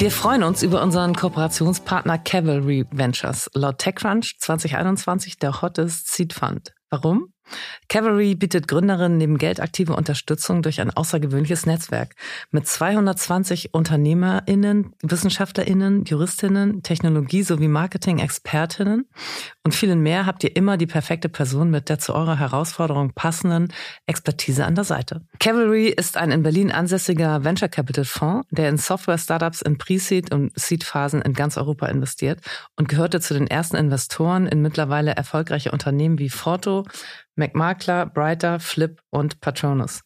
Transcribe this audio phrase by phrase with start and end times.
[0.00, 3.50] Wir freuen uns über unseren Kooperationspartner Cavalry Ventures.
[3.52, 6.72] Laut TechCrunch 2021 der hottest Seed Fund.
[6.88, 7.34] Warum?
[7.88, 12.14] Cavalry bietet Gründerinnen neben Geld aktive Unterstützung durch ein außergewöhnliches Netzwerk.
[12.50, 19.06] Mit 220 UnternehmerInnen, WissenschaftlerInnen, JuristInnen, Technologie- sowie Marketing-ExpertInnen
[19.62, 23.72] und vielen mehr habt ihr immer die perfekte Person mit der zu eurer Herausforderung passenden
[24.06, 25.22] Expertise an der Seite.
[25.38, 30.52] Cavalry ist ein in Berlin ansässiger Venture Capital Fonds, der in Software-Startups in Pre-Seed und
[30.58, 32.40] Seed-Phasen in ganz Europa investiert
[32.76, 36.84] und gehörte zu den ersten Investoren in mittlerweile erfolgreiche Unternehmen wie Forto,
[37.40, 40.02] McMakler, Brighter, Flip und Patronus.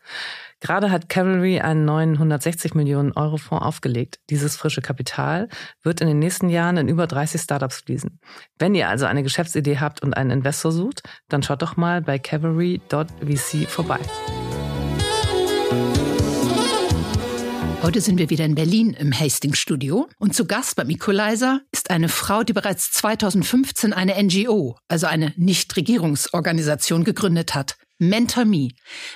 [0.61, 4.21] Gerade hat Cavalry einen neuen 160 Millionen Euro Fonds aufgelegt.
[4.31, 5.51] Dieses frische Kapital
[5.83, 8.19] wird in den nächsten Jahren in über 30 Startups fließen.
[8.59, 12.19] Wenn ihr also eine Geschäftsidee habt und einen Investor sucht, dann schaut doch mal bei
[12.19, 14.01] cavalry.vc vorbei.
[17.85, 21.91] Heute sind wir wieder in Berlin im Hastings Studio und zu Gast beim Equalizer ist
[21.91, 27.77] eine Frau, die bereits 2015 eine NGO, also eine Nichtregierungsorganisation gegründet hat.
[27.99, 28.71] MentorMe.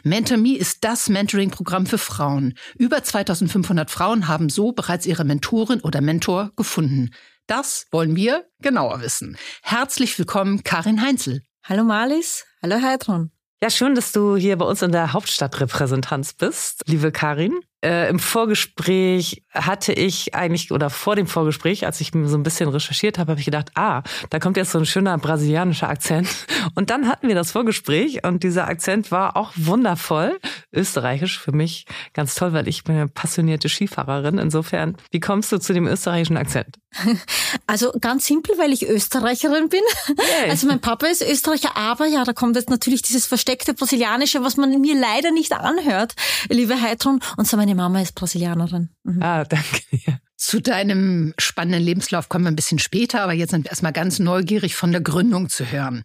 [0.05, 2.59] MentorMe ist das Mentoring-Programm für Frauen.
[2.77, 7.13] Über 2500 Frauen haben so bereits ihre Mentorin oder Mentor gefunden.
[7.47, 9.39] Das wollen wir genauer wissen.
[9.63, 11.41] Herzlich willkommen, Karin Heinzel.
[11.65, 13.31] Hallo Marlies, hallo Heidrun.
[13.63, 17.59] Ja, schön, dass du hier bei uns in der Hauptstadtrepräsentanz bist, liebe Karin.
[17.85, 22.69] Äh, Im Vorgespräch hatte ich eigentlich, oder vor dem Vorgespräch, als ich so ein bisschen
[22.69, 26.29] recherchiert habe, habe ich gedacht, ah, da kommt jetzt so ein schöner brasilianischer Akzent.
[26.75, 30.39] Und dann hatten wir das Vorgespräch und dieser Akzent war auch wundervoll.
[30.73, 34.39] Österreichisch für mich ganz toll, weil ich bin eine passionierte Skifahrerin.
[34.39, 36.77] Insofern, wie kommst du zu dem österreichischen Akzent?
[37.67, 39.83] Also ganz simpel, weil ich Österreicherin bin.
[40.09, 40.51] Yay.
[40.51, 44.57] Also mein Papa ist Österreicher, aber ja, da kommt jetzt natürlich dieses versteckte Brasilianische, was
[44.57, 46.15] man mir leider nicht anhört,
[46.49, 47.21] liebe Heidrun.
[47.37, 48.91] Und so meine Mama ist Brasilianerin.
[49.05, 49.23] Mhm.
[49.23, 49.83] Ah, danke.
[49.91, 50.19] Ja.
[50.37, 54.19] Zu deinem spannenden Lebenslauf kommen wir ein bisschen später, aber jetzt sind wir erstmal ganz
[54.19, 56.05] neugierig von der Gründung zu hören.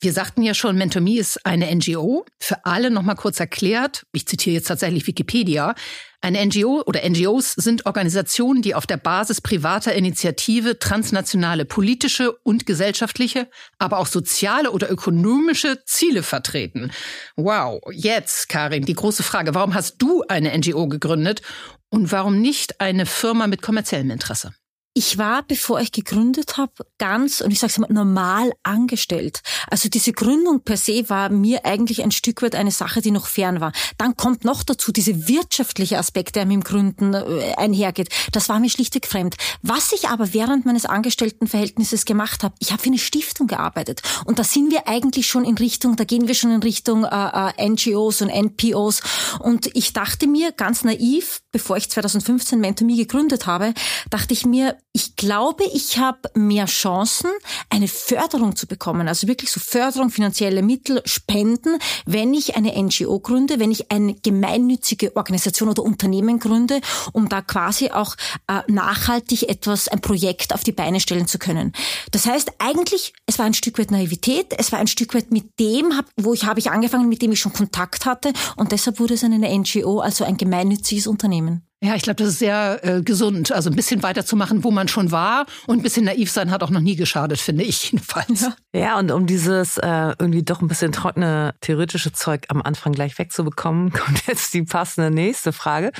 [0.00, 2.26] Wir sagten ja schon, MentorMe ist eine NGO.
[2.38, 5.74] Für alle nochmal kurz erklärt, ich zitiere jetzt tatsächlich Wikipedia,
[6.20, 12.66] eine NGO oder NGOs sind Organisationen, die auf der Basis privater Initiative transnationale politische und
[12.66, 13.48] gesellschaftliche,
[13.78, 16.90] aber auch soziale oder ökonomische Ziele vertreten.
[17.36, 21.42] Wow, jetzt, Karin, die große Frage, warum hast du eine NGO gegründet
[21.90, 24.52] und warum nicht eine Firma mit kommerziellem Interesse?
[24.98, 29.42] Ich war, bevor ich gegründet habe, ganz, und ich sage es mal, normal angestellt.
[29.68, 33.26] Also diese Gründung per se war mir eigentlich ein Stück weit eine Sache, die noch
[33.26, 33.72] fern war.
[33.98, 38.08] Dann kommt noch dazu diese wirtschaftliche Aspekt, der mit dem Gründen äh, einhergeht.
[38.32, 39.36] Das war mir schlichtweg fremd.
[39.60, 44.00] Was ich aber während meines Angestelltenverhältnisses gemacht habe, ich habe für eine Stiftung gearbeitet.
[44.24, 47.52] Und da sind wir eigentlich schon in Richtung, da gehen wir schon in Richtung äh,
[47.58, 49.02] äh NGOs und NPOs.
[49.40, 53.74] Und ich dachte mir ganz naiv, bevor ich 2015 MentorMe gegründet habe,
[54.08, 57.30] dachte ich mir, ich glaube, ich habe mehr Chancen,
[57.68, 63.20] eine Förderung zu bekommen, also wirklich so Förderung, finanzielle Mittel, Spenden, wenn ich eine NGO
[63.20, 66.80] gründe, wenn ich eine gemeinnützige Organisation oder Unternehmen gründe,
[67.12, 68.16] um da quasi auch
[68.48, 71.74] äh, nachhaltig etwas, ein Projekt auf die Beine stellen zu können.
[72.12, 75.60] Das heißt, eigentlich, es war ein Stück weit Naivität, es war ein Stück weit mit
[75.60, 79.12] dem, wo ich habe ich angefangen, mit dem ich schon Kontakt hatte und deshalb wurde
[79.12, 81.65] es eine NGO, also ein gemeinnütziges Unternehmen.
[81.86, 83.52] Ja, ich glaube, das ist sehr äh, gesund.
[83.52, 86.70] Also ein bisschen weiterzumachen, wo man schon war und ein bisschen naiv sein hat auch
[86.70, 88.50] noch nie geschadet, finde ich jedenfalls.
[88.74, 93.16] Ja, und um dieses äh, irgendwie doch ein bisschen trockene theoretische Zeug am Anfang gleich
[93.20, 95.92] wegzubekommen, kommt jetzt die passende nächste Frage.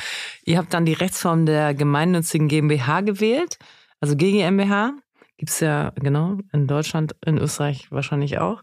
[0.45, 3.57] Ihr habt dann die Rechtsform der gemeinnützigen GmbH gewählt,
[4.01, 4.93] also GGMBH
[5.39, 8.63] gibt's ja genau in Deutschland, in Österreich wahrscheinlich auch.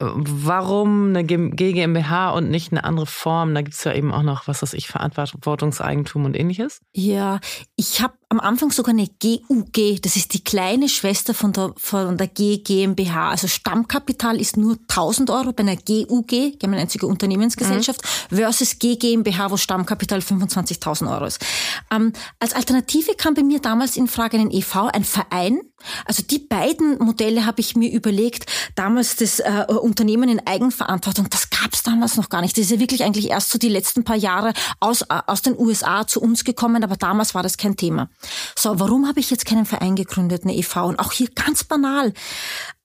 [0.00, 3.52] Warum eine GmbH und nicht eine andere Form?
[3.54, 6.80] Da gibt's ja eben auch noch, was weiß ich, Verantwortungseigentum und ähnliches.
[6.94, 7.40] Ja,
[7.74, 12.18] ich habe am Anfang sogar eine GUG, das ist die kleine Schwester von der, von
[12.18, 13.30] der GmbH.
[13.30, 18.36] Also Stammkapital ist nur 1000 Euro bei einer GUG, gemeinnützige Unternehmensgesellschaft, mhm.
[18.36, 21.44] versus GmbH, wo Stammkapital 25.000 Euro ist.
[21.90, 25.60] Ähm, als Alternative kam bei mir damals in Frage ein EV, ein Verein.
[26.04, 31.50] Also die beiden Modelle habe ich mir überlegt, damals das äh, Unternehmen in Eigenverantwortung, das
[31.50, 32.56] gab es damals noch gar nicht.
[32.56, 35.58] Das ist ja wirklich eigentlich erst so die letzten paar Jahre aus, äh, aus den
[35.58, 38.08] USA zu uns gekommen, aber damals war das kein Thema.
[38.56, 40.76] So, warum habe ich jetzt keinen Verein gegründet, eine EV?
[40.86, 42.12] Und auch hier ganz banal.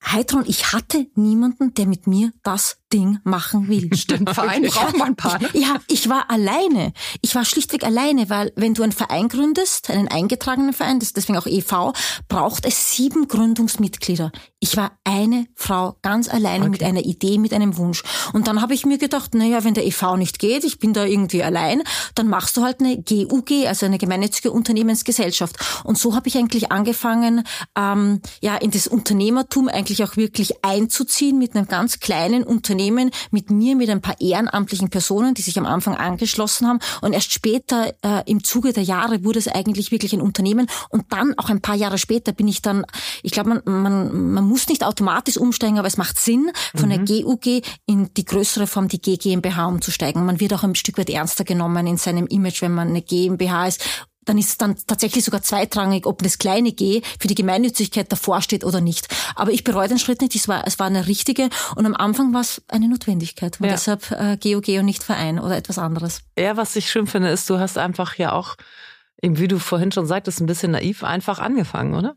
[0.05, 3.89] Heidron, ich hatte niemanden, der mit mir das Ding machen will.
[3.97, 5.39] Stimmt, Verein braucht man ein paar.
[5.39, 5.49] Ne?
[5.53, 6.93] Ja, ich war alleine.
[7.21, 11.17] Ich war schlichtweg alleine, weil wenn du einen Verein gründest, einen eingetragenen Verein, das ist
[11.17, 11.93] deswegen auch EV,
[12.27, 14.31] braucht es sieben Gründungsmitglieder.
[14.59, 16.69] Ich war eine Frau, ganz alleine okay.
[16.71, 18.03] mit einer Idee, mit einem Wunsch.
[18.33, 21.05] Und dann habe ich mir gedacht, naja, wenn der EV nicht geht, ich bin da
[21.05, 21.83] irgendwie allein,
[22.15, 25.57] dann machst du halt eine GUG, also eine gemeinnützige Unternehmensgesellschaft.
[25.83, 27.43] Und so habe ich eigentlich angefangen,
[27.75, 33.51] ähm, ja, in das Unternehmertum eigentlich auch wirklich einzuziehen mit einem ganz kleinen Unternehmen mit
[33.51, 36.79] mir, mit ein paar ehrenamtlichen Personen, die sich am Anfang angeschlossen haben.
[37.01, 40.67] Und erst später, äh, im Zuge der Jahre, wurde es eigentlich wirklich ein Unternehmen.
[40.89, 42.85] Und dann, auch ein paar Jahre später, bin ich dann,
[43.21, 47.05] ich glaube, man, man, man muss nicht automatisch umsteigen, aber es macht Sinn, von mhm.
[47.05, 50.25] der GUG in die größere Form, die GmbH umzusteigen.
[50.25, 53.67] Man wird auch ein Stück weit ernster genommen in seinem Image, wenn man eine GmbH
[53.67, 53.83] ist
[54.25, 58.41] dann ist es dann tatsächlich sogar zweitrangig, ob das kleine G für die Gemeinnützigkeit davor
[58.41, 59.07] steht oder nicht.
[59.35, 60.35] Aber ich bereue den Schritt nicht.
[60.35, 63.59] Es war, es war eine richtige und am Anfang war es eine Notwendigkeit.
[63.59, 63.73] Und ja.
[63.73, 66.21] deshalb äh, GOG und nicht Verein oder etwas anderes.
[66.37, 68.55] Ja, was ich schön finde, ist, du hast einfach ja auch,
[69.21, 72.15] wie du vorhin schon sagtest, ein bisschen naiv einfach angefangen, oder?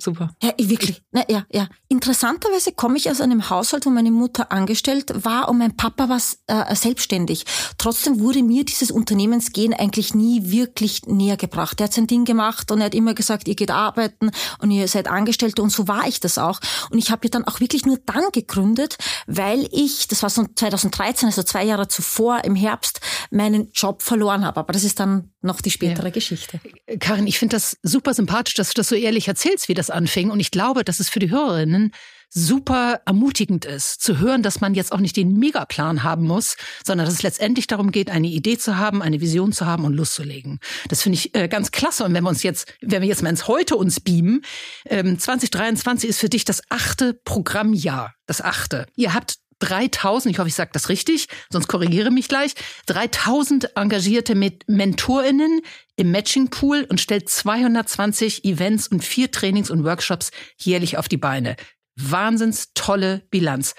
[0.00, 0.30] Super.
[0.42, 1.02] Ja, wirklich.
[1.12, 1.68] Na, ja, ja.
[1.88, 6.20] Interessanterweise komme ich aus einem Haushalt, wo meine Mutter angestellt war und mein Papa war
[6.46, 7.44] äh, selbstständig.
[7.78, 11.80] Trotzdem wurde mir dieses Unternehmensgehen eigentlich nie wirklich näher gebracht.
[11.80, 14.30] Er hat sein Ding gemacht und er hat immer gesagt, ihr geht arbeiten
[14.60, 16.60] und ihr seid Angestellte und so war ich das auch.
[16.90, 20.46] Und ich habe ja dann auch wirklich nur dann gegründet, weil ich, das war so
[20.54, 23.00] 2013, also zwei Jahre zuvor im Herbst,
[23.30, 24.60] meinen Job verloren habe.
[24.60, 26.10] Aber das ist dann noch die spätere ja.
[26.10, 26.60] Geschichte.
[26.98, 30.30] Karin, ich finde das super sympathisch, dass du das so ehrlich erzählst, wie das anfing.
[30.30, 31.92] Und ich glaube, dass es für die Hörerinnen
[32.32, 36.56] super ermutigend ist, zu hören, dass man jetzt auch nicht den Megaplan haben muss,
[36.86, 39.94] sondern dass es letztendlich darum geht, eine Idee zu haben, eine Vision zu haben und
[39.94, 40.60] loszulegen.
[40.88, 42.04] Das finde ich äh, ganz klasse.
[42.04, 44.42] Und wenn wir uns jetzt, wenn wir jetzt mal ins Heute uns beamen,
[44.86, 48.86] ähm, 2023 ist für dich das achte Programmjahr, das achte.
[48.94, 52.54] Ihr habt 3000, ich hoffe, ich sage das richtig, sonst korrigiere mich gleich,
[52.86, 55.60] 3000 engagierte MentorInnen
[55.96, 61.56] im Matching-Pool und stellt 220 Events und vier Trainings und Workshops jährlich auf die Beine.
[61.96, 63.74] Wahnsinns tolle Bilanz.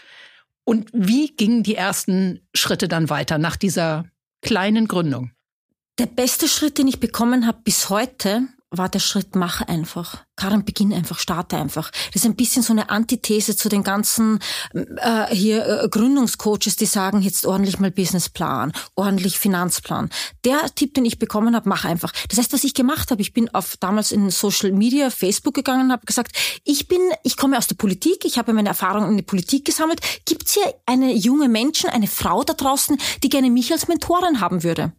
[0.63, 4.05] Und wie gingen die ersten Schritte dann weiter nach dieser
[4.41, 5.31] kleinen Gründung?
[5.97, 10.23] Der beste Schritt, den ich bekommen habe bis heute, war der Schritt, mach einfach.
[10.37, 11.91] Karin, beginn einfach, starte einfach.
[12.13, 14.39] Das ist ein bisschen so eine Antithese zu den ganzen
[14.73, 20.09] äh, hier äh, Gründungscoaches, die sagen, jetzt ordentlich mal Businessplan, ordentlich Finanzplan.
[20.45, 22.13] Der Tipp, den ich bekommen habe, mach einfach.
[22.29, 25.87] Das heißt, was ich gemacht habe, ich bin auf damals in Social Media, Facebook gegangen
[25.87, 26.31] und habe gesagt,
[26.63, 29.99] ich bin, ich komme aus der Politik, ich habe meine Erfahrungen in der Politik gesammelt.
[30.25, 34.39] Gibt es hier eine junge Menschen, eine Frau da draußen, die gerne mich als Mentorin
[34.39, 34.93] haben würde?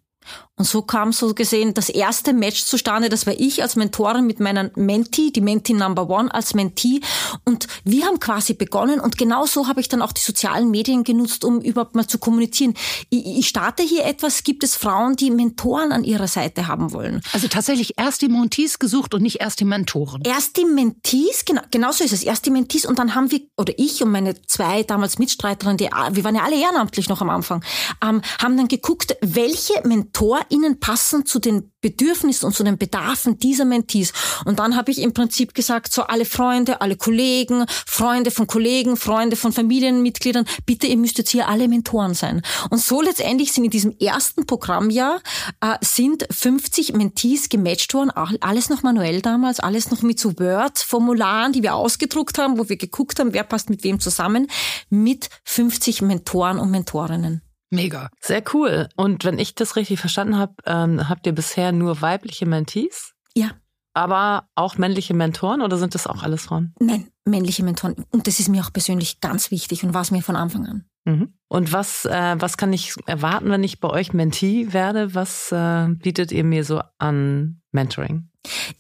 [0.62, 3.08] Und so kam so gesehen das erste Match zustande.
[3.08, 7.00] Das war ich als Mentorin mit meiner Mentee, die Mentee Number One als Mentee.
[7.44, 9.00] Und wir haben quasi begonnen.
[9.00, 12.18] Und genau so habe ich dann auch die sozialen Medien genutzt, um überhaupt mal zu
[12.18, 12.74] kommunizieren.
[13.10, 14.44] Ich, ich starte hier etwas.
[14.44, 17.22] Gibt es Frauen, die Mentoren an ihrer Seite haben wollen?
[17.32, 20.22] Also tatsächlich erst die Mentees gesucht und nicht erst die Mentoren.
[20.24, 22.22] Erst die Mentees, genau, genau so ist es.
[22.22, 22.86] Erst die Mentees.
[22.86, 26.44] Und dann haben wir, oder ich und meine zwei damals Mitstreiterinnen, die, wir waren ja
[26.44, 27.64] alle ehrenamtlich noch am Anfang,
[28.00, 33.38] ähm, haben dann geguckt, welche Mentor ihnen passen zu den Bedürfnissen und zu den Bedarfen
[33.38, 34.12] dieser Mentees.
[34.44, 38.96] Und dann habe ich im Prinzip gesagt, so alle Freunde, alle Kollegen, Freunde von Kollegen,
[38.96, 42.42] Freunde von Familienmitgliedern, bitte, ihr müsst jetzt hier alle Mentoren sein.
[42.70, 45.20] Und so letztendlich sind in diesem ersten Programmjahr
[45.60, 51.52] äh, sind 50 Mentees gematcht worden, alles noch manuell damals, alles noch mit so Word-Formularen,
[51.52, 54.48] die wir ausgedruckt haben, wo wir geguckt haben, wer passt mit wem zusammen,
[54.90, 57.42] mit 50 Mentoren und Mentorinnen.
[57.72, 58.10] Mega.
[58.20, 58.88] Sehr cool.
[58.96, 63.14] Und wenn ich das richtig verstanden habe, ähm, habt ihr bisher nur weibliche Mentees?
[63.34, 63.52] Ja.
[63.94, 66.74] Aber auch männliche Mentoren oder sind das auch alles Frauen?
[66.79, 67.94] Nein, männliche Mentoren.
[68.10, 70.84] Und das ist mir auch persönlich ganz wichtig und war es mir von Anfang an.
[71.05, 71.34] Mhm.
[71.48, 75.14] Und was, äh, was kann ich erwarten, wenn ich bei euch Mentee werde?
[75.14, 78.29] Was äh, bietet ihr mir so an Mentoring?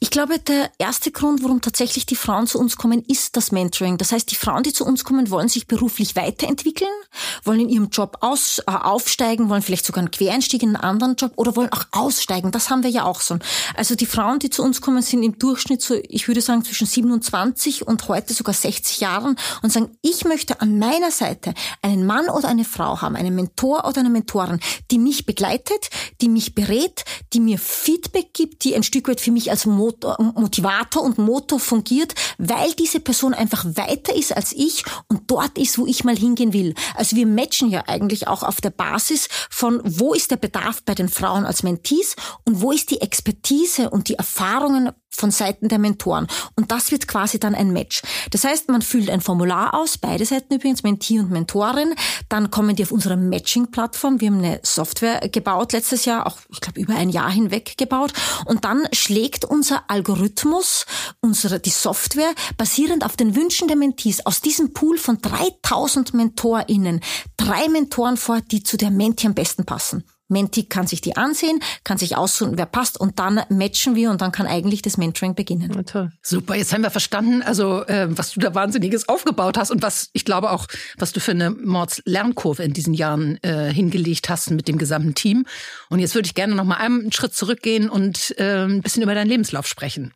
[0.00, 3.96] Ich glaube, der erste Grund, warum tatsächlich die Frauen zu uns kommen, ist das Mentoring.
[3.96, 6.90] Das heißt, die Frauen, die zu uns kommen, wollen sich beruflich weiterentwickeln,
[7.44, 11.14] wollen in ihrem Job aus, äh, aufsteigen, wollen vielleicht sogar einen Quereinstieg in einen anderen
[11.14, 12.50] Job oder wollen auch aussteigen.
[12.50, 13.38] Das haben wir ja auch so.
[13.76, 16.88] Also die Frauen, die zu uns kommen, sind im Durchschnitt so, ich würde sagen, zwischen
[16.88, 22.28] 27 und heute sogar 60 Jahren und sagen, ich möchte an meiner Seite einen Mann
[22.28, 24.58] oder eine Frau haben, einen Mentor oder eine Mentorin,
[24.90, 25.90] die mich begleitet,
[26.20, 30.16] die mich berät, die mir Feedback gibt, die ein Stück weit für mich als Motor,
[30.34, 35.78] Motivator und Motor fungiert, weil diese Person einfach weiter ist als ich und dort ist,
[35.78, 36.74] wo ich mal hingehen will.
[36.96, 40.94] Also wir matchen ja eigentlich auch auf der Basis von, wo ist der Bedarf bei
[40.94, 45.78] den Frauen als Mentees und wo ist die Expertise und die Erfahrungen von Seiten der
[45.78, 46.26] Mentoren.
[46.56, 48.02] Und das wird quasi dann ein Match.
[48.30, 51.94] Das heißt, man füllt ein Formular aus, beide Seiten übrigens, Mentee und Mentorin.
[52.28, 54.20] Dann kommen die auf unsere Matching-Plattform.
[54.20, 58.12] Wir haben eine Software gebaut letztes Jahr, auch ich glaube über ein Jahr hinweg gebaut.
[58.46, 60.86] Und dann schlägt unser Algorithmus,
[61.20, 67.00] unsere, die Software, basierend auf den Wünschen der Mentees, aus diesem Pool von 3000 MentorInnen,
[67.36, 70.04] drei Mentoren vor, die zu der Menti am besten passen.
[70.32, 74.20] Menti kann sich die ansehen, kann sich aussuchen, wer passt und dann matchen wir und
[74.20, 75.84] dann kann eigentlich das Mentoring beginnen.
[75.94, 76.10] Ja.
[76.22, 80.10] Super, jetzt haben wir verstanden, also äh, was du da Wahnsinniges aufgebaut hast und was
[80.12, 84.68] ich glaube auch, was du für eine Mords-Lernkurve in diesen Jahren äh, hingelegt hast mit
[84.68, 85.46] dem gesamten Team.
[85.88, 89.14] Und jetzt würde ich gerne noch mal einen Schritt zurückgehen und äh, ein bisschen über
[89.14, 90.12] deinen Lebenslauf sprechen.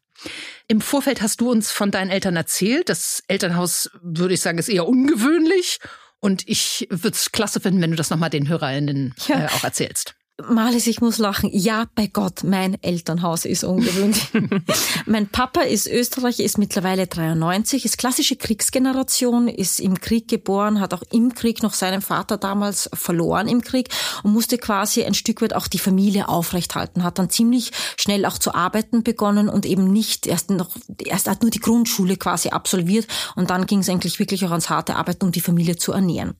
[0.68, 2.88] Im Vorfeld hast du uns von deinen Eltern erzählt.
[2.88, 5.78] Das Elternhaus, würde ich sagen, ist eher ungewöhnlich
[6.20, 9.44] und ich würde es klasse finden, wenn du das nochmal den HörerInnen ja.
[9.44, 10.14] äh, auch erzählst.
[10.44, 11.48] Malis, ich muss lachen.
[11.50, 14.28] Ja, bei Gott, mein Elternhaus ist ungewöhnlich.
[15.06, 20.92] mein Papa ist Österreicher, ist mittlerweile 93, ist klassische Kriegsgeneration, ist im Krieg geboren, hat
[20.92, 23.88] auch im Krieg noch seinen Vater damals verloren im Krieg
[24.24, 28.36] und musste quasi ein Stück weit auch die Familie aufrechthalten, hat dann ziemlich schnell auch
[28.36, 33.06] zu arbeiten begonnen und eben nicht erst noch, erst hat nur die Grundschule quasi absolviert
[33.36, 36.34] und dann ging es eigentlich wirklich auch ans harte Arbeiten, um die Familie zu ernähren.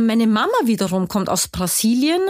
[0.00, 2.22] Meine Mama wiederum kommt aus Brasilien,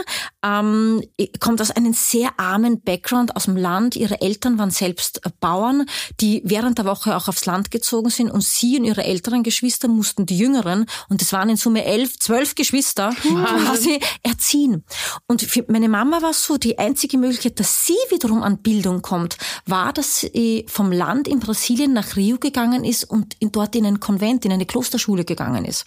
[0.42, 1.00] ähm,
[1.38, 3.94] kommt aus einem sehr armen Background aus dem Land.
[3.94, 5.86] Ihre Eltern waren selbst Bauern,
[6.20, 9.86] die während der Woche auch aufs Land gezogen sind und sie und ihre älteren Geschwister
[9.86, 13.14] mussten die Jüngeren, und es waren in Summe elf, zwölf Geschwister,
[13.64, 14.84] quasi erziehen.
[15.28, 19.02] Und für meine Mama war es so, die einzige Möglichkeit, dass sie wiederum an Bildung
[19.02, 23.86] kommt, war, dass sie vom Land in Brasilien nach Rio gegangen ist und dort in
[23.86, 25.84] ein Konvent, in eine Klosterschule gegangen ist.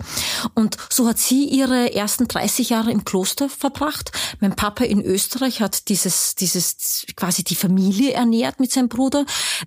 [0.53, 4.11] Und so hat sie ihr ihre ersten 30 Jahre im Kloster verbracht.
[4.39, 9.25] Mein Papa in Österreich hat dieses, dieses, quasi die Familie ernährt mit seinem Bruder.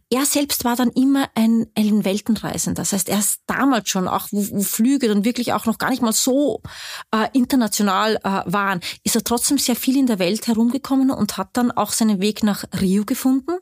[0.08, 2.82] Er selbst war dann immer ein, ein Weltenreisender.
[2.82, 5.90] Das heißt, er ist damals schon, auch wo, wo Flüge dann wirklich auch noch gar
[5.90, 6.62] nicht mal so
[7.12, 11.50] äh, international äh, waren, ist er trotzdem sehr viel in der Welt herumgekommen und hat
[11.54, 13.52] dann auch seinen Weg nach Rio gefunden.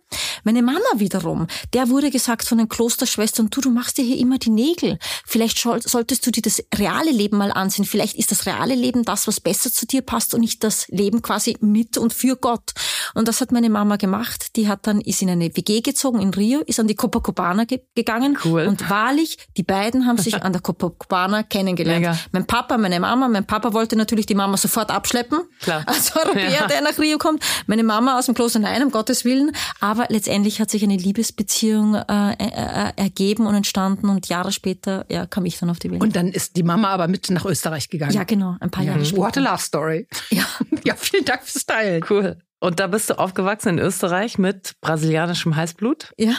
[0.45, 4.38] Meine Mama wiederum, der wurde gesagt von den Klosterschwestern, du, du machst dir hier immer
[4.38, 4.99] die Nägel.
[5.25, 7.85] Vielleicht solltest du dir das reale Leben mal ansehen.
[7.85, 10.88] Vielleicht ist ist das reale Leben das, was besser zu dir passt und nicht das
[10.88, 12.73] Leben quasi mit und für Gott.
[13.14, 14.56] Und das hat meine Mama gemacht.
[14.56, 17.83] Die hat dann, ist in eine WG gezogen in Rio, ist an die Copacabana ge
[17.95, 18.37] gegangen.
[18.45, 18.66] Cool.
[18.66, 22.00] Und wahrlich, die beiden haben sich an der Copacabana kennengelernt.
[22.00, 22.18] Mega.
[22.33, 23.28] Mein Papa, meine Mama.
[23.28, 25.40] Mein Papa wollte natürlich die Mama sofort abschleppen.
[25.61, 25.85] Klar.
[25.87, 26.66] Als Europäer, ja.
[26.66, 27.45] der nach Rio kommt.
[27.66, 29.52] Meine Mama aus dem Kloster, nein, um Gottes Willen.
[29.80, 35.26] Aber letztendlich hat sich eine Liebesbeziehung äh, äh, ergeben und entstanden und Jahre später ja,
[35.26, 36.02] kam ich dann auf die Welt.
[36.02, 38.15] Und dann ist die Mama aber mit nach Österreich gegangen.
[38.16, 38.92] Ja, genau, ein paar ja.
[38.92, 39.23] Jahre später.
[39.23, 40.08] What a love story.
[40.30, 40.44] Ja.
[40.85, 42.04] ja, vielen Dank fürs Teilen.
[42.08, 42.38] Cool.
[42.61, 46.12] Und da bist du aufgewachsen in Österreich mit brasilianischem Heißblut?
[46.16, 46.35] Ja.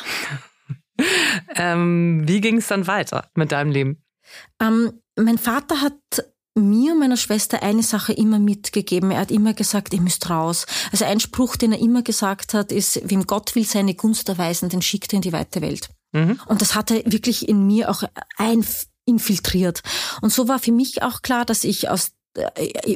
[1.56, 4.04] ähm, wie ging es dann weiter mit deinem Leben?
[4.60, 5.94] Ähm, mein Vater hat
[6.56, 9.12] mir und meiner Schwester eine Sache immer mitgegeben.
[9.12, 10.66] Er hat immer gesagt, ihr müsst raus.
[10.92, 14.70] Also ein Spruch, den er immer gesagt hat, ist, wem Gott will seine Gunst erweisen,
[14.70, 15.90] den schickt er in die weite Welt.
[16.14, 16.40] Mhm.
[16.48, 18.04] Und das hat er wirklich in mir auch
[18.38, 18.66] ein
[19.08, 19.82] infiltriert.
[20.22, 22.12] Und so war für mich auch klar, dass ich aus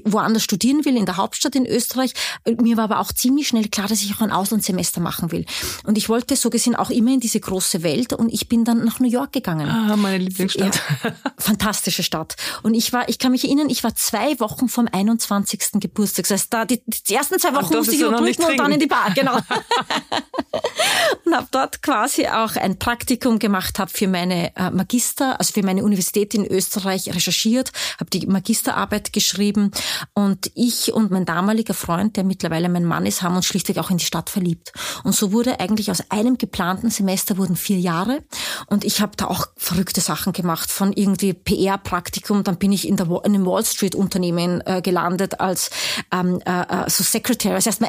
[0.06, 2.14] woanders studieren will, in der Hauptstadt in Österreich.
[2.62, 5.46] Mir war aber auch ziemlich schnell klar, dass ich auch ein Auslandssemester machen will.
[5.84, 8.84] Und ich wollte so gesehen auch immer in diese große Welt und ich bin dann
[8.86, 9.68] nach New York gegangen.
[9.70, 10.82] Ah, meine Lieblingsstadt.
[11.04, 12.36] Ja, fantastische Stadt.
[12.64, 15.80] Und ich war, ich kann mich erinnern, ich war zwei Wochen vom 21.
[15.80, 16.28] Geburtstag.
[16.28, 18.88] Das heißt, da die, die ersten zwei Wochen musste ich überbrücken und dann in die
[18.88, 19.36] Bar, genau.
[21.26, 25.64] und habe dort quasi auch ein Praktikum gemacht, habe für meine äh, Magister, also für
[25.64, 29.72] meine Universität in Österreich recherchiert, habe die Magisterarbeit geschrieben geschrieben.
[30.14, 33.90] Und ich und mein damaliger Freund, der mittlerweile mein Mann ist, haben uns schlichtweg auch
[33.90, 34.74] in die Stadt verliebt.
[35.04, 38.24] Und so wurde eigentlich aus einem geplanten Semester wurden vier Jahre.
[38.68, 42.98] Und ich habe da auch verrückte Sachen gemacht, von irgendwie PR-Praktikum, dann bin ich in,
[42.98, 45.70] der, in einem Wall Street-Unternehmen äh, gelandet als
[46.12, 47.82] ähm, äh, äh so Secretary, das heißt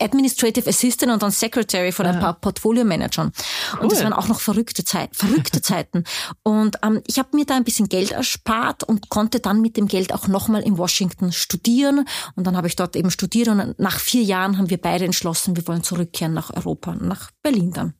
[0.00, 3.32] Administrative Assistant und dann Secretary von ein paar Portfolio-Managern.
[3.72, 3.80] Cool.
[3.80, 6.04] Und das waren auch noch verrückte, Zeit, verrückte Zeiten.
[6.42, 9.88] Und ähm, ich habe mir da ein bisschen Geld erspart und konnte dann mit dem
[9.88, 12.04] Geld auch noch nochmal in Washington studieren.
[12.36, 15.56] Und dann habe ich dort eben studiert und nach vier Jahren haben wir beide entschlossen,
[15.56, 17.94] wir wollen zurückkehren nach Europa, nach Berlin dann.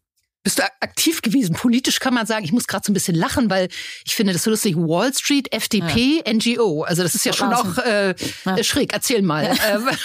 [0.45, 1.55] Bist du aktiv gewesen?
[1.55, 3.69] Politisch kann man sagen, ich muss gerade so ein bisschen lachen, weil
[4.05, 4.77] ich finde das so lustig.
[4.77, 6.33] Wall Street, FDP, ja.
[6.33, 6.83] NGO.
[6.83, 7.83] Also das ist ja schon Wahnsinn.
[7.83, 8.63] auch äh, ja.
[8.63, 8.93] schräg.
[8.93, 9.45] Erzähl mal.
[9.45, 9.77] Ja.
[9.77, 9.89] Ähm.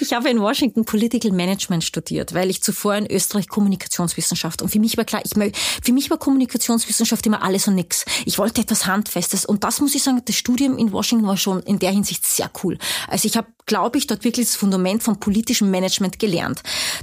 [0.00, 4.78] Ich habe in Washington Political Management studiert, weil ich zuvor in Österreich Kommunikationswissenschaft und für
[4.78, 5.32] mich war klar, ich
[5.82, 8.04] für mich war Kommunikationswissenschaft immer alles und nichts.
[8.26, 11.60] Ich wollte etwas Handfestes und das muss ich sagen, das Studium in Washington war schon
[11.62, 12.78] in der Hinsicht sehr cool.
[13.08, 16.62] Also ich habe, glaube ich, dort wirklich das Fundament von politischem Management gelernt.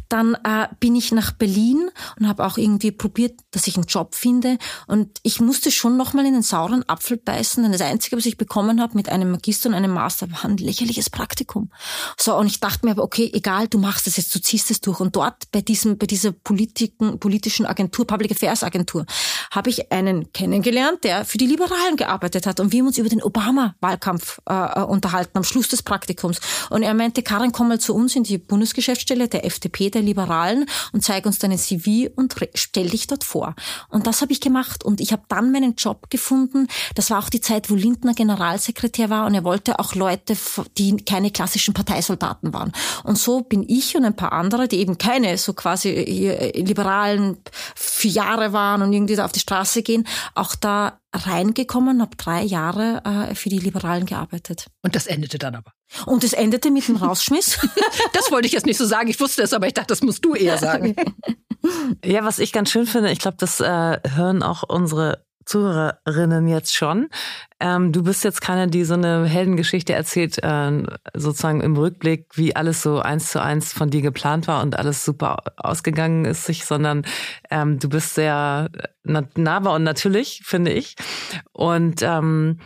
[0.10, 1.90] Dann äh, bin ich nach Berlin
[2.20, 6.26] und habe auch irgendwie probiert, dass ich einen Job finde und ich musste schon nochmal
[6.26, 9.70] in den sauren Apfel beißen, denn das Einzige, was ich bekommen habe mit einem Magister
[9.70, 11.70] und einem Master, war ein lächerliches Praktikum.
[12.18, 14.82] So, und ich dachte mir aber, okay, egal, du machst es jetzt, du ziehst es
[14.82, 15.00] durch.
[15.00, 19.06] Und dort bei diesem, bei dieser Politiken, politischen Agentur, Public Affairs Agentur,
[19.52, 22.60] habe ich einen kennengelernt, der für die Liberalen gearbeitet hat.
[22.60, 26.40] Und wir haben uns über den Obama-Wahlkampf äh, unterhalten am Schluss des Praktikums.
[26.70, 30.66] Und er meinte, Karin, komm mal zu uns in die Bundesgeschäftsstelle der FDP, der Liberalen,
[30.94, 33.56] und zeig uns deinen CV und stell dich dort vor.
[33.90, 34.84] Und das habe ich gemacht.
[34.84, 36.68] Und ich habe dann meinen Job gefunden.
[36.96, 40.36] Das war auch die Zeit, wo Lindner Generalsekretär war und er wollte auch Leute,
[40.78, 42.72] die keine klassischen Parteisoldaten waren.
[43.04, 47.38] Und so bin ich und ein paar andere, die eben keine so quasi äh, liberalen
[47.76, 52.44] für Jahre waren und irgendwie da auf die Straße gehen, auch da reingekommen, habe drei
[52.44, 54.68] Jahre äh, für die Liberalen gearbeitet.
[54.82, 55.74] Und das endete dann aber.
[56.06, 57.60] Und es endete mit dem Rausschmiss.
[58.14, 59.10] das wollte ich jetzt nicht so sagen.
[59.10, 60.96] Ich wusste es, aber ich dachte, das musst du eher sagen.
[62.04, 66.76] ja, was ich ganz schön finde, ich glaube, das äh, hören auch unsere Zuhörerinnen jetzt
[66.76, 67.10] schon.
[67.60, 72.56] Ähm, du bist jetzt keine, die so eine Heldengeschichte erzählt, äh, sozusagen im Rückblick, wie
[72.56, 76.66] alles so eins zu eins von dir geplant war und alles super ausgegangen ist, sich,
[76.66, 77.04] sondern
[77.50, 78.70] ähm, du bist sehr
[79.04, 80.96] nahbar und natürlich, finde ich.
[81.52, 82.60] Und ähm,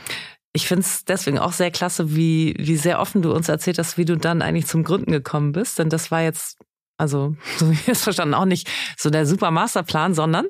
[0.54, 3.98] ich finde es deswegen auch sehr klasse, wie, wie sehr offen du uns erzählt hast,
[3.98, 5.80] wie du dann eigentlich zum Gründen gekommen bist.
[5.80, 6.58] Denn das war jetzt,
[6.98, 10.48] also, so wie ich es verstanden, auch nicht so der super Masterplan, sondern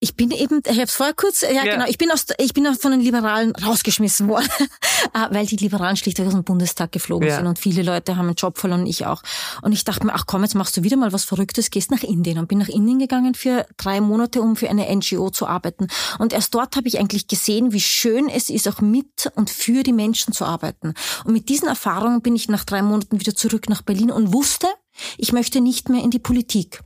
[0.00, 2.54] ich bin eben, ich habe es vorher kurz, ja, ja, genau, ich bin aus, ich
[2.54, 4.48] bin von den Liberalen rausgeschmissen worden,
[5.12, 7.36] ah, weil die Liberalen schlichtweg aus dem Bundestag geflogen ja.
[7.36, 9.22] sind und viele Leute haben einen Job verloren, ich auch.
[9.62, 12.04] Und ich dachte mir, ach komm, jetzt machst du wieder mal was Verrücktes, gehst nach
[12.04, 15.88] Indien und bin nach Indien gegangen für drei Monate, um für eine NGO zu arbeiten.
[16.20, 19.82] Und erst dort habe ich eigentlich gesehen, wie schön es ist, auch mit und für
[19.82, 20.94] die Menschen zu arbeiten.
[21.24, 24.68] Und mit diesen Erfahrungen bin ich nach drei Monaten wieder zurück nach Berlin und wusste,
[25.16, 26.82] ich möchte nicht mehr in die Politik.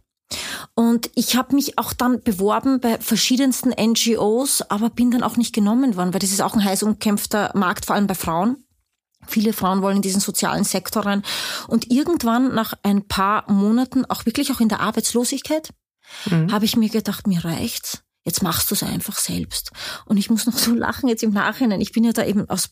[0.75, 5.55] Und ich habe mich auch dann beworben bei verschiedensten NGOs, aber bin dann auch nicht
[5.55, 8.65] genommen worden, weil das ist auch ein heiß umkämpfter Markt, vor allem bei Frauen.
[9.27, 11.23] Viele Frauen wollen in diesen sozialen Sektor rein.
[11.69, 15.71] Und irgendwann nach ein paar Monaten, auch wirklich auch in der Arbeitslosigkeit,
[16.27, 16.51] mhm.
[16.51, 19.71] habe ich mir gedacht, mir reicht's jetzt machst du es einfach selbst.
[20.07, 21.81] Und ich muss noch so lachen jetzt im Nachhinein.
[21.81, 22.71] Ich bin ja da eben aus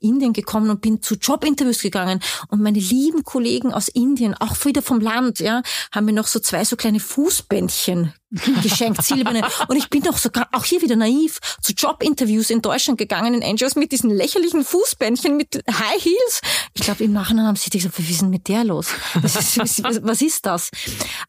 [0.00, 4.82] Indien gekommen und bin zu Jobinterviews gegangen und meine lieben Kollegen aus Indien, auch wieder
[4.82, 8.12] vom Land, ja, haben mir noch so zwei so kleine Fußbändchen
[8.62, 9.42] geschenkt, silberne.
[9.68, 13.54] Und ich bin doch sogar, auch hier wieder naiv, zu Jobinterviews in Deutschland gegangen, in
[13.54, 16.40] NGOs mit diesen lächerlichen Fußbändchen mit High Heels.
[16.74, 18.88] Ich glaube, im Nachhinein haben sie gesagt, was ist denn mit der los?
[19.14, 20.70] Was ist, was ist das?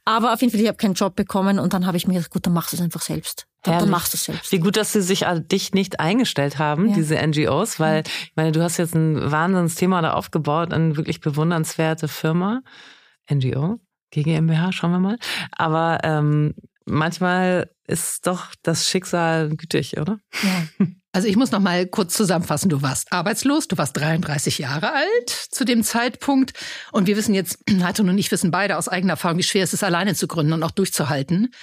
[0.03, 2.33] Aber auf jeden Fall, ich habe keinen Job bekommen und dann habe ich mir gesagt,
[2.33, 3.45] gut, dann machst du es einfach selbst.
[3.63, 3.81] Herrlich.
[3.81, 4.51] Dann machst du es selbst.
[4.51, 6.95] Wie gut, dass sie sich an dich nicht eingestellt haben, ja.
[6.95, 12.07] diese NGOs, weil ich meine, du hast jetzt ein Wahnsinnsthema da aufgebaut, eine wirklich bewundernswerte
[12.07, 12.61] Firma,
[13.31, 13.79] NGO,
[14.11, 15.17] GmbH, schauen wir mal.
[15.51, 16.53] Aber ähm,
[16.85, 20.19] manchmal ist doch das Schicksal gütig, oder?
[20.41, 20.87] Ja.
[21.11, 22.67] Also ich muss noch mal kurz zusammenfassen.
[22.67, 26.51] Du warst arbeitslos, du warst 33 Jahre alt zu dem Zeitpunkt
[26.91, 29.73] und wir wissen jetzt, Heidrun und ich wissen beide aus eigener Erfahrung, wie schwer es
[29.73, 31.53] ist, alleine zu gründen und auch durchzuhalten.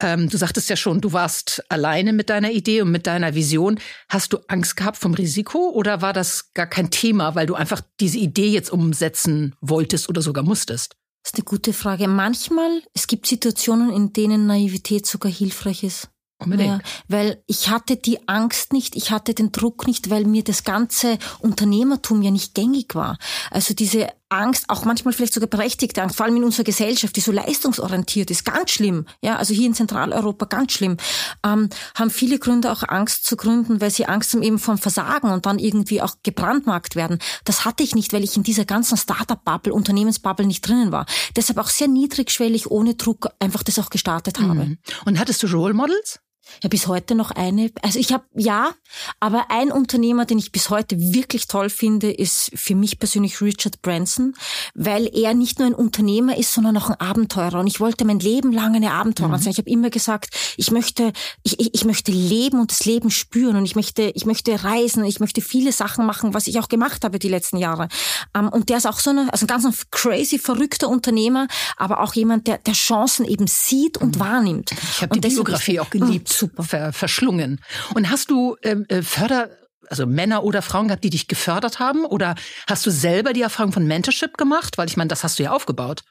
[0.00, 3.78] Ähm, du sagtest ja schon, du warst alleine mit deiner Idee und mit deiner Vision.
[4.08, 7.80] Hast du Angst gehabt vom Risiko oder war das gar kein Thema, weil du einfach
[8.00, 10.96] diese Idee jetzt umsetzen wolltest oder sogar musstest?
[11.26, 12.06] Das ist eine gute Frage.
[12.06, 16.08] Manchmal, es gibt Situationen, in denen Naivität sogar hilfreich ist.
[16.38, 16.68] Unbedingt.
[16.68, 20.62] Ja, weil ich hatte die Angst nicht, ich hatte den Druck nicht, weil mir das
[20.62, 23.18] ganze Unternehmertum ja nicht gängig war.
[23.50, 27.20] Also diese Angst, auch manchmal vielleicht sogar berechtigte Angst, vor allem in unserer Gesellschaft, die
[27.20, 29.06] so leistungsorientiert ist, ganz schlimm.
[29.22, 30.96] Ja, also hier in Zentraleuropa ganz schlimm.
[31.44, 35.30] Ähm, haben viele Gründer auch Angst zu gründen, weil sie Angst haben eben vom Versagen
[35.30, 37.18] und dann irgendwie auch gebrandmarkt werden.
[37.44, 41.06] Das hatte ich nicht, weil ich in dieser ganzen Startup-Bubble, Unternehmensbubble nicht drinnen war.
[41.36, 44.66] Deshalb auch sehr niedrigschwellig, ohne Druck einfach das auch gestartet habe.
[44.66, 44.78] Mhm.
[45.04, 46.20] Und hattest du Role Models?
[46.62, 47.70] Ja, bis heute noch eine.
[47.82, 48.72] Also ich habe ja,
[49.20, 53.82] aber ein Unternehmer, den ich bis heute wirklich toll finde, ist für mich persönlich Richard
[53.82, 54.34] Branson,
[54.74, 57.60] weil er nicht nur ein Unternehmer ist, sondern auch ein Abenteurer.
[57.60, 59.42] Und ich wollte mein Leben lang eine Abenteurer mhm.
[59.42, 59.52] sein.
[59.52, 63.56] Ich habe immer gesagt, ich möchte, ich, ich, ich möchte leben und das Leben spüren
[63.56, 67.04] und ich möchte, ich möchte reisen, ich möchte viele Sachen machen, was ich auch gemacht
[67.04, 67.88] habe die letzten Jahre.
[68.34, 72.14] Ähm, und der ist auch so eine, also ein ganz crazy, verrückter Unternehmer, aber auch
[72.14, 74.20] jemand, der, der Chancen eben sieht und mhm.
[74.20, 74.72] wahrnimmt.
[74.72, 76.62] Ich habe die Biografie auch geliebt super.
[76.62, 77.60] Ver verschlungen.
[77.94, 79.50] Und hast du ähm, äh, Förder
[79.88, 82.04] also Männer oder Frauen gehabt, die dich gefördert haben?
[82.04, 82.34] Oder
[82.66, 84.78] hast du selber die Erfahrung von Mentorship gemacht?
[84.78, 86.02] Weil ich meine, das hast du ja aufgebaut.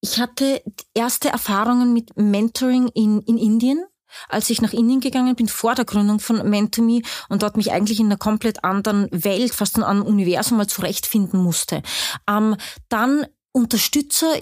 [0.00, 0.62] Ich hatte
[0.94, 3.84] erste Erfahrungen mit Mentoring in, in Indien
[4.28, 8.00] als ich nach Indien gegangen bin, vor der Gründung von MentorMe und dort mich eigentlich
[8.00, 11.82] in einer komplett anderen Welt, fast in einem Universum mal zurechtfinden musste.
[12.28, 12.56] Ähm,
[12.88, 14.40] dann Unterstützer,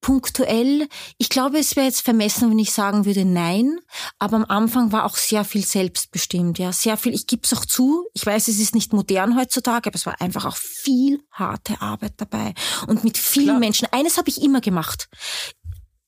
[0.00, 3.78] punktuell, ich glaube, es wäre jetzt vermessen, wenn ich sagen würde, nein.
[4.18, 7.14] Aber am Anfang war auch sehr viel selbstbestimmt, ja, sehr viel.
[7.14, 8.06] Ich gebe es auch zu.
[8.14, 12.14] Ich weiß, es ist nicht modern heutzutage, aber es war einfach auch viel harte Arbeit
[12.16, 12.54] dabei
[12.86, 13.58] und mit vielen Klar.
[13.58, 13.88] Menschen.
[13.90, 15.08] Eines habe ich immer gemacht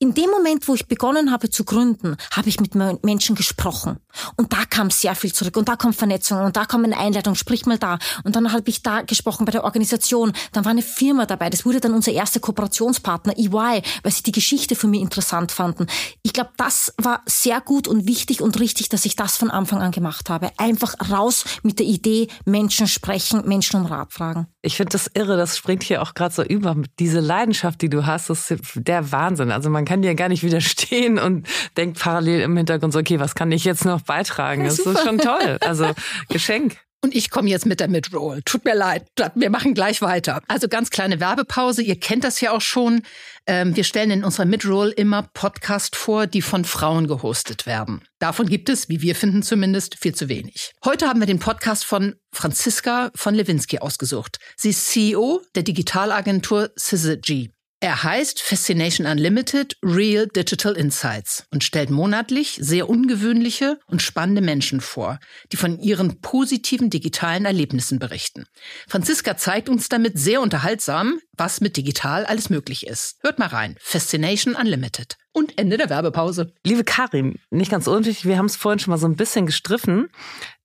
[0.00, 3.98] in dem Moment, wo ich begonnen habe zu gründen, habe ich mit Menschen gesprochen.
[4.36, 5.56] Und da kam sehr viel zurück.
[5.56, 6.40] Und da kommt Vernetzung.
[6.40, 7.34] Und da kam eine Einleitung.
[7.34, 7.98] Sprich mal da.
[8.24, 10.32] Und dann habe ich da gesprochen bei der Organisation.
[10.52, 11.50] Dann war eine Firma dabei.
[11.50, 15.86] Das wurde dann unser erster Kooperationspartner, EY, weil sie die Geschichte für mich interessant fanden.
[16.22, 19.80] Ich glaube, das war sehr gut und wichtig und richtig, dass ich das von Anfang
[19.80, 20.50] an gemacht habe.
[20.56, 24.46] Einfach raus mit der Idee, Menschen sprechen, Menschen um Rat fragen.
[24.62, 25.36] Ich finde das irre.
[25.36, 26.76] Das springt hier auch gerade so über.
[26.98, 29.50] Diese Leidenschaft, die du hast, ist der Wahnsinn.
[29.50, 31.46] Also man kann dir gar nicht widerstehen und
[31.76, 34.64] denkt parallel im Hintergrund so, okay, was kann ich jetzt noch beitragen?
[34.64, 35.58] Das ist schon toll.
[35.60, 35.92] Also
[36.28, 36.78] Geschenk.
[37.02, 38.42] Und ich komme jetzt mit der Midroll.
[38.44, 40.42] Tut mir leid, wir machen gleich weiter.
[40.48, 41.82] Also ganz kleine Werbepause.
[41.82, 43.02] Ihr kennt das ja auch schon.
[43.46, 48.02] Ähm, wir stellen in unserer Midroll immer Podcast vor, die von Frauen gehostet werden.
[48.18, 50.72] Davon gibt es, wie wir finden zumindest, viel zu wenig.
[50.84, 54.38] Heute haben wir den Podcast von Franziska von Lewinsky ausgesucht.
[54.56, 57.50] Sie ist CEO der Digitalagentur Syzygy.
[57.82, 64.82] Er heißt Fascination Unlimited Real Digital Insights und stellt monatlich sehr ungewöhnliche und spannende Menschen
[64.82, 65.18] vor,
[65.50, 68.44] die von ihren positiven digitalen Erlebnissen berichten.
[68.86, 73.16] Franziska zeigt uns damit sehr unterhaltsam, was mit digital alles möglich ist.
[73.22, 73.76] Hört mal rein.
[73.80, 75.16] Fascination Unlimited.
[75.32, 76.52] Und Ende der Werbepause.
[76.62, 80.08] Liebe Karin, nicht ganz unwichtig, wir haben es vorhin schon mal so ein bisschen gestriffen.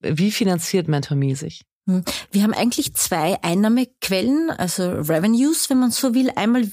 [0.00, 1.62] Wie finanziert MentorMe sich?
[1.86, 2.04] Hm.
[2.30, 6.30] Wir haben eigentlich zwei Einnahmequellen, also Revenues, wenn man so will.
[6.36, 6.68] Einmal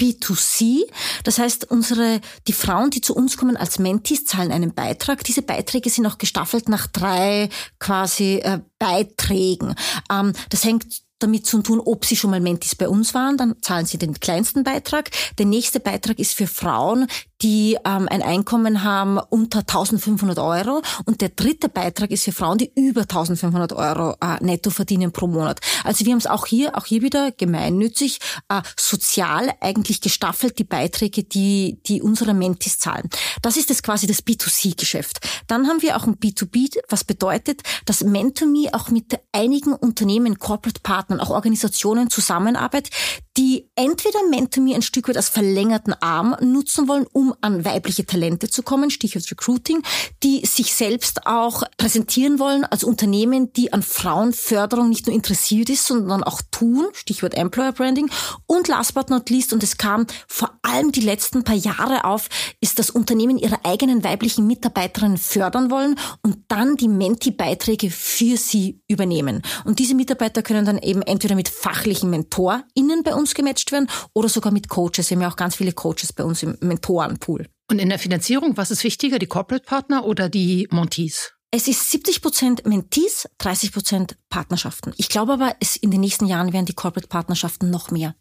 [0.00, 0.82] B2C.
[1.24, 5.24] Das heißt, unsere, die Frauen, die zu uns kommen als Mentis, zahlen einen Beitrag.
[5.24, 9.74] Diese Beiträge sind auch gestaffelt nach drei quasi äh, Beiträgen.
[10.10, 13.56] Ähm, das hängt damit zu tun, ob sie schon mal Mentis bei uns waren, dann
[13.62, 15.10] zahlen sie den kleinsten Beitrag.
[15.38, 17.06] Der nächste Beitrag ist für Frauen,
[17.42, 20.82] die ähm, ein Einkommen haben unter 1500 Euro.
[21.04, 25.26] Und der dritte Beitrag ist für Frauen, die über 1500 Euro äh, netto verdienen pro
[25.26, 25.60] Monat.
[25.84, 28.18] Also wir haben es auch hier, auch hier wieder gemeinnützig,
[28.48, 33.08] äh, sozial eigentlich gestaffelt, die Beiträge, die, die unsere Mentis zahlen.
[33.42, 35.20] Das ist das quasi das B2C-Geschäft.
[35.46, 40.80] Dann haben wir auch ein B2B, was bedeutet, dass MentorMe auch mit einigen Unternehmen, Corporate
[40.82, 42.92] Partnern, auch Organisationen zusammenarbeitet,
[43.36, 48.48] die entweder MentorMe ein Stück weit als verlängerten Arm nutzen wollen, um an weibliche Talente
[48.48, 49.82] zu kommen, Stichwort Recruiting,
[50.22, 55.86] die sich selbst auch präsentieren wollen als Unternehmen, die an Frauenförderung nicht nur interessiert ist,
[55.86, 58.10] sondern auch tun, Stichwort Employer Branding.
[58.46, 62.28] Und last but not least, und es kam vor allem die letzten paar Jahre auf,
[62.60, 68.82] ist das Unternehmen ihre eigenen weiblichen Mitarbeiterinnen fördern wollen und dann die Menti-Beiträge für sie
[68.88, 69.42] übernehmen.
[69.64, 74.28] Und diese Mitarbeiter können dann eben entweder mit fachlichen MentorInnen bei uns gematcht werden oder
[74.28, 75.10] sogar mit Coaches.
[75.10, 77.46] Wir haben ja auch ganz viele Coaches bei uns im Mentorenpool.
[77.70, 81.32] Und in der Finanzierung, was ist wichtiger, die Corporate Partner oder die Montees?
[81.50, 84.92] Es ist 70 Prozent Mentees, 30 Prozent Partnerschaften.
[84.96, 88.14] Ich glaube aber, es in den nächsten Jahren werden die Corporate Partnerschaften noch mehr.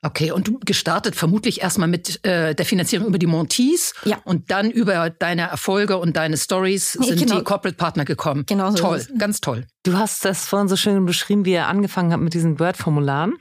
[0.00, 4.18] Okay, und du gestartet vermutlich erstmal mit äh, der Finanzierung über die Montees ja.
[4.24, 7.38] und dann über deine Erfolge und deine Stories nee, sind genau.
[7.38, 8.44] die Corporate Partner gekommen.
[8.46, 9.66] Genau so Toll, ganz toll.
[9.82, 13.34] Du hast das vorhin so schön beschrieben, wie ihr angefangen habt mit diesen Word-Formularen.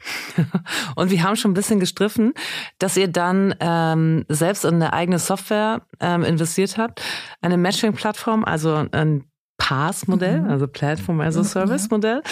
[0.95, 2.33] und wir haben schon ein bisschen gestriffen,
[2.79, 7.03] dass ihr dann ähm, selbst in eine eigene Software ähm, investiert habt,
[7.39, 9.25] eine Matching-Plattform, also ein
[9.59, 10.49] PaaS-Modell, mhm.
[10.49, 12.23] also Platform as a Service-Modell.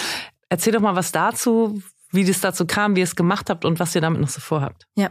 [0.48, 1.80] Erzähl doch mal was dazu,
[2.16, 4.40] wie das dazu kam, wie ihr es gemacht habt und was ihr damit noch so
[4.40, 4.86] vorhabt.
[4.96, 5.10] Ja,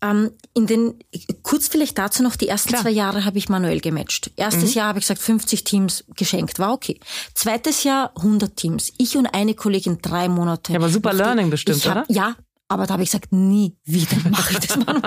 [0.00, 0.94] ähm, in den
[1.42, 2.82] kurz vielleicht dazu noch die ersten Klar.
[2.82, 4.30] zwei Jahre habe ich manuell gematcht.
[4.36, 4.78] Erstes mhm.
[4.78, 7.00] Jahr habe ich gesagt 50 Teams geschenkt, war okay.
[7.34, 8.92] Zweites Jahr 100 Teams.
[8.98, 10.72] Ich und eine Kollegin drei Monate.
[10.72, 12.04] Ja, aber super Learning bestimmt, hab, oder?
[12.08, 12.36] Ja,
[12.72, 15.02] aber da habe ich gesagt, nie wieder mache ich das mal.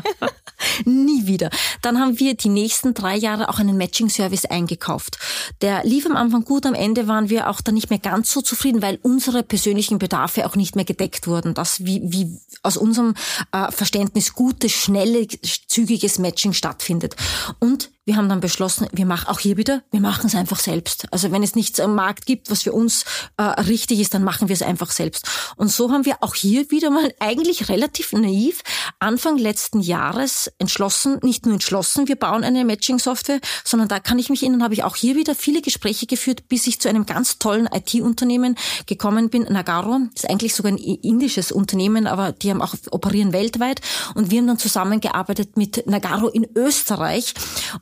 [0.85, 1.49] nie wieder.
[1.81, 5.17] Dann haben wir die nächsten drei Jahre auch einen Matching-Service eingekauft.
[5.61, 8.41] Der lief am Anfang gut, am Ende waren wir auch dann nicht mehr ganz so
[8.41, 11.53] zufrieden, weil unsere persönlichen Bedarfe auch nicht mehr gedeckt wurden.
[11.53, 13.15] Das, wie, wie aus unserem
[13.51, 15.27] äh, Verständnis gutes, schnelles,
[15.67, 17.15] zügiges Matching stattfindet.
[17.59, 21.07] Und wir haben dann beschlossen, wir machen auch hier wieder, wir machen es einfach selbst.
[21.11, 23.03] Also wenn es nichts am Markt gibt, was für uns
[23.37, 25.27] äh, richtig ist, dann machen wir es einfach selbst.
[25.55, 28.61] Und so haben wir auch hier wieder mal eigentlich relativ naiv
[28.99, 34.29] Anfang letzten Jahres entschlossen, nicht nur entschlossen, wir bauen eine Matching-Software, sondern da kann ich
[34.29, 37.39] mich erinnern, habe ich auch hier wieder viele Gespräche geführt, bis ich zu einem ganz
[37.39, 39.47] tollen IT-Unternehmen gekommen bin.
[39.49, 43.81] Nagaro ist eigentlich sogar ein indisches Unternehmen, aber die haben auch operieren weltweit.
[44.13, 47.33] Und wir haben dann zusammengearbeitet mit Nagaro in Österreich.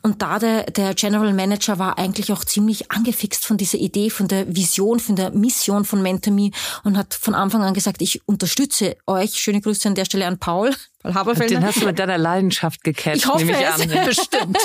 [0.02, 4.28] Und da der, der General Manager war eigentlich auch ziemlich angefixt von dieser Idee, von
[4.28, 6.52] der Vision, von der Mission von MentorMe
[6.84, 9.36] und hat von Anfang an gesagt, ich unterstütze euch.
[9.36, 10.73] Schöne Grüße an der Stelle an Paul.
[11.04, 11.60] Paul Haberfellner.
[11.60, 13.82] Den hast du mit deiner Leidenschaft gecatcht, ich hoffe nehme ich es.
[13.82, 13.89] an.
[14.06, 14.58] Bestimmt.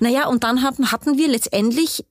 [0.00, 2.04] naja, und dann hatten, hatten wir letztendlich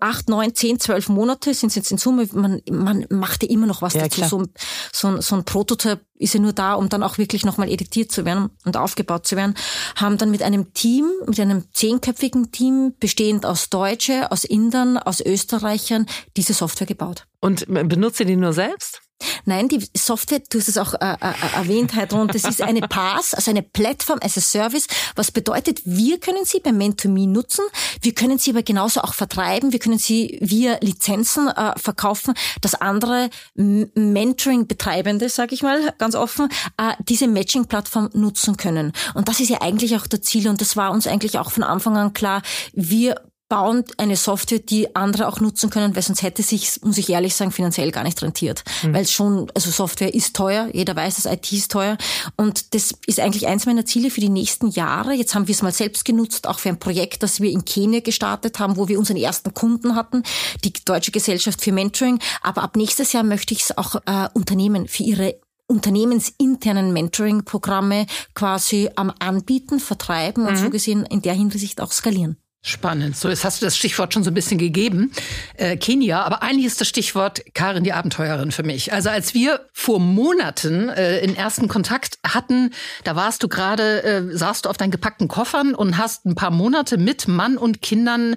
[0.00, 3.94] acht, neun, zehn, zwölf Monate, sind jetzt in Summe, man, man machte immer noch was
[3.94, 4.16] Ja, dazu.
[4.16, 4.28] klar.
[4.28, 4.48] So, ein-
[4.92, 8.10] so, ein- so ein Prototyp ist ja nur da, um dann auch wirklich nochmal editiert
[8.12, 9.54] zu werden und aufgebaut zu werden,
[9.96, 15.20] haben dann mit einem Team, mit einem zehnköpfigen Team, bestehend aus Deutsche, aus Indern, aus
[15.20, 17.24] Österreichern, diese Software gebaut.
[17.40, 19.00] Und benutzt ihr die nur selbst?
[19.44, 23.34] Nein, die Software, du hast es auch äh, äh, erwähnt, Heidrun, das ist eine PaaS,
[23.34, 27.64] also eine Plattform as a Service, was bedeutet, wir können sie bei Mentomy nutzen,
[28.02, 32.74] wir können sie aber genauso auch vertreiben, wir können sie via Lizenzen äh, verkaufen, dass
[32.74, 38.92] andere Mentoring-Betreibende, sage ich mal ganz offen, äh, diese Matching-Plattform nutzen können.
[39.14, 41.62] Und das ist ja eigentlich auch der Ziel und das war uns eigentlich auch von
[41.62, 46.42] Anfang an klar, wir bauen eine Software, die andere auch nutzen können, weil sonst hätte
[46.42, 48.62] sich, muss ich ehrlich sagen, finanziell gar nicht rentiert.
[48.92, 51.96] Weil es schon, also Software ist teuer, jeder weiß, dass IT ist teuer.
[52.36, 55.14] Und das ist eigentlich eins meiner Ziele für die nächsten Jahre.
[55.14, 58.00] Jetzt haben wir es mal selbst genutzt, auch für ein Projekt, das wir in Kenia
[58.00, 60.22] gestartet haben, wo wir unseren ersten Kunden hatten,
[60.64, 62.18] die Deutsche Gesellschaft für Mentoring.
[62.42, 68.88] Aber ab nächstes Jahr möchte ich es auch äh, Unternehmen für ihre unternehmensinternen Mentoring-Programme quasi
[68.96, 72.38] am Anbieten, vertreiben und so gesehen in der Hinsicht auch skalieren.
[72.60, 73.16] Spannend.
[73.16, 75.12] So, jetzt hast du das Stichwort schon so ein bisschen gegeben.
[75.54, 78.92] Äh, Kenia, aber eigentlich ist das Stichwort Karin die Abenteuerin für mich.
[78.92, 82.70] Also als wir vor Monaten äh, in ersten Kontakt hatten,
[83.04, 86.50] da warst du gerade, äh, saßt du auf deinen gepackten Koffern und hast ein paar
[86.50, 88.34] Monate mit Mann und Kindern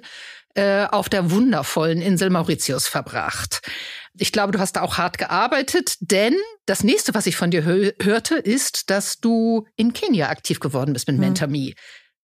[0.54, 3.60] äh, auf der wundervollen Insel Mauritius verbracht.
[4.18, 7.64] Ich glaube, du hast da auch hart gearbeitet, denn das nächste, was ich von dir
[7.64, 11.72] hö hörte, ist, dass du in Kenia aktiv geworden bist mit MentorMe.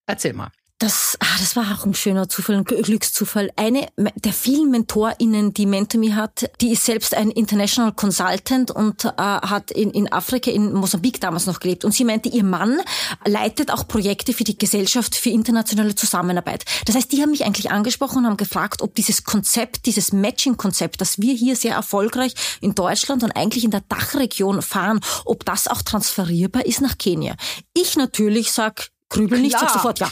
[0.06, 0.50] Erzähl mal.
[0.80, 3.50] Das, ah, das war auch ein schöner Zufall, ein Gl- Glückszufall.
[3.56, 9.10] Eine der vielen MentorInnen, die MentorMe hat, die ist selbst ein International Consultant und äh,
[9.16, 11.84] hat in, in Afrika, in Mosambik damals noch gelebt.
[11.84, 12.80] Und sie meinte, ihr Mann
[13.24, 16.64] leitet auch Projekte für die Gesellschaft für internationale Zusammenarbeit.
[16.84, 21.00] Das heißt, die haben mich eigentlich angesprochen und haben gefragt, ob dieses Konzept, dieses Matching-Konzept,
[21.00, 25.66] das wir hier sehr erfolgreich in Deutschland und eigentlich in der Dachregion fahren, ob das
[25.66, 27.34] auch transferierbar ist nach Kenia.
[27.74, 30.08] Ich natürlich sag, grübel nicht, sag sofort ja.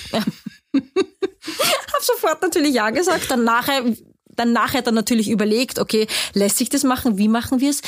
[1.93, 3.31] Hab sofort natürlich ja gesagt.
[3.31, 3.83] Dann nachher,
[4.37, 7.19] dann nachher dann natürlich überlegt, okay, lässt sich das machen?
[7.19, 7.81] Wie machen wir es?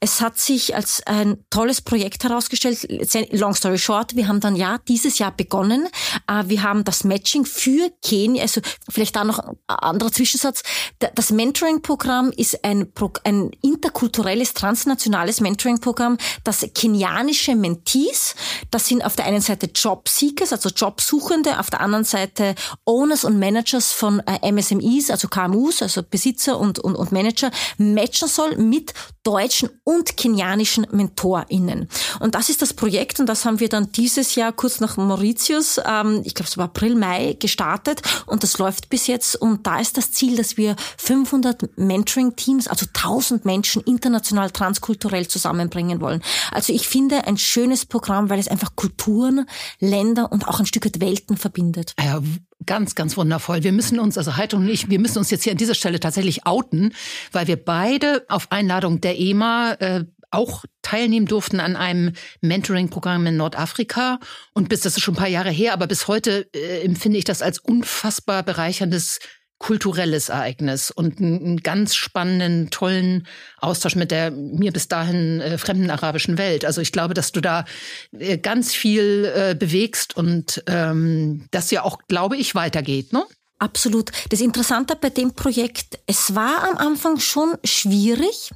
[0.00, 2.86] Es hat sich als ein tolles Projekt herausgestellt.
[3.32, 5.88] Long story short, wir haben dann ja dieses Jahr begonnen.
[6.28, 10.62] Äh, Wir haben das Matching für Kenia, also vielleicht da noch ein anderer Zwischensatz.
[10.98, 12.92] Da- Das Mentoring-Programm ist ein,
[13.24, 18.34] ein interkulturelles, transnationales Mentoring-Programm, das kenianische Mentees,
[18.70, 23.38] das sind auf der einen Seite Jobseekers, also Jobsuchende, auf der anderen Seite Owners und
[23.38, 28.94] Managers von äh, MSMEs, also KMUs, also Besitzer und, und, und Manager, matchen soll mit
[29.22, 31.88] deutschen und kenianischen MentorInnen.
[32.20, 35.80] Und das ist das Projekt und das haben wir dann dieses Jahr kurz nach Mauritius,
[35.84, 39.80] ähm, ich glaube es war April, Mai, gestartet und das läuft bis jetzt und da
[39.80, 46.22] ist das Ziel, dass wir 500 Mentoring-Teams, also 1000 Menschen international transkulturell zusammenbringen wollen.
[46.52, 49.46] Also ich finde ein schönes Programm, weil es einfach Kulturen,
[49.80, 51.94] Länder und auch ein Stück weit Welten verbindet.
[52.00, 53.62] Ja, w- ganz, ganz wundervoll.
[53.62, 56.00] Wir müssen uns, also Heidrun und ich, wir müssen uns jetzt hier an dieser Stelle
[56.00, 56.94] tatsächlich outen,
[57.32, 63.36] weil wir beide auf Einladung der EMA äh, auch teilnehmen durften an einem Mentoring-Programm in
[63.36, 64.18] Nordafrika.
[64.54, 67.24] Und bis, das ist schon ein paar Jahre her, aber bis heute äh, empfinde ich
[67.24, 69.20] das als unfassbar bereicherndes
[69.58, 73.26] kulturelles Ereignis und einen, ganz spannenden, tollen
[73.58, 76.64] Austausch mit der mir bis dahin äh, fremden arabischen Welt.
[76.64, 77.64] Also ich glaube, dass du da
[78.12, 83.24] äh, ganz viel äh, bewegst und ähm, das ja auch, glaube ich, weitergeht, ne?
[83.58, 84.10] Absolut.
[84.28, 88.50] Das Interessante bei dem Projekt, es war am Anfang schon schwierig,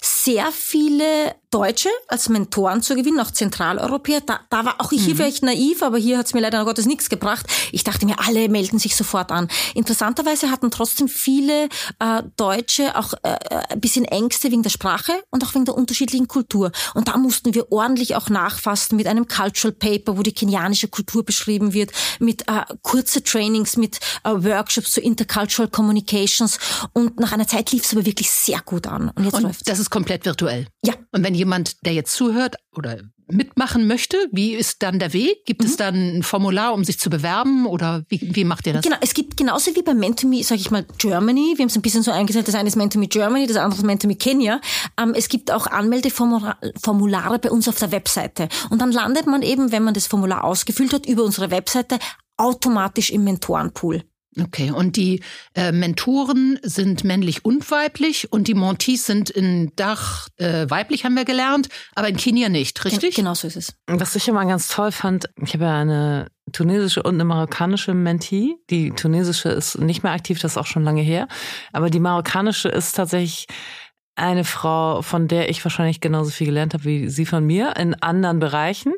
[0.00, 4.22] sehr viele Deutsche als Mentoren zu gewinnen, auch Zentraleuropäer.
[4.22, 6.86] Da, da war auch ich hier vielleicht naiv, aber hier hat es mir leider Gottes
[6.86, 7.46] nichts gebracht.
[7.72, 9.48] Ich dachte mir, alle melden sich sofort an.
[9.74, 13.36] Interessanterweise hatten trotzdem viele äh, Deutsche auch äh,
[13.68, 16.72] ein bisschen Ängste wegen der Sprache und auch wegen der unterschiedlichen Kultur.
[16.94, 21.22] Und da mussten wir ordentlich auch nachfassen mit einem Cultural Paper, wo die kenianische Kultur
[21.22, 26.58] beschrieben wird, mit äh, kurze Trainings, mit äh, Workshops zu Intercultural Communications.
[26.94, 29.10] Und nach einer Zeit lief es aber wirklich sehr gut an.
[29.10, 29.60] Und jetzt läuft's.
[29.60, 30.66] Und das ist komplett virtuell.
[30.84, 30.94] Ja.
[31.12, 35.44] Und wenn jemand, der jetzt zuhört oder mitmachen möchte, wie ist dann der Weg?
[35.44, 35.66] Gibt mhm.
[35.68, 38.84] es dann ein Formular, um sich zu bewerben oder wie, wie macht ihr das?
[38.84, 41.82] Genau, es gibt genauso wie bei Mentomy, sage ich mal, Germany, wir haben es ein
[41.82, 44.60] bisschen so eingesetzt, das eine ist Mentomy Germany, das andere ist Mentomy Kenya.
[44.98, 48.48] Ähm, es gibt auch Anmeldeformulare bei uns auf der Webseite.
[48.70, 51.98] Und dann landet man eben, wenn man das Formular ausgefüllt hat, über unsere Webseite
[52.36, 54.02] automatisch im Mentorenpool.
[54.40, 55.22] Okay, und die
[55.54, 61.16] äh, Mentoren sind männlich und weiblich und die Montees sind in Dach äh, weiblich, haben
[61.16, 63.14] wir gelernt, aber in Kenia nicht, richtig?
[63.14, 63.74] Genau so ist es.
[63.86, 68.56] Was ich immer ganz toll fand, ich habe ja eine tunesische und eine marokkanische Mentee.
[68.70, 71.28] Die tunesische ist nicht mehr aktiv, das ist auch schon lange her,
[71.72, 73.48] aber die marokkanische ist tatsächlich
[74.14, 77.94] eine Frau, von der ich wahrscheinlich genauso viel gelernt habe wie sie von mir in
[77.94, 78.92] anderen Bereichen.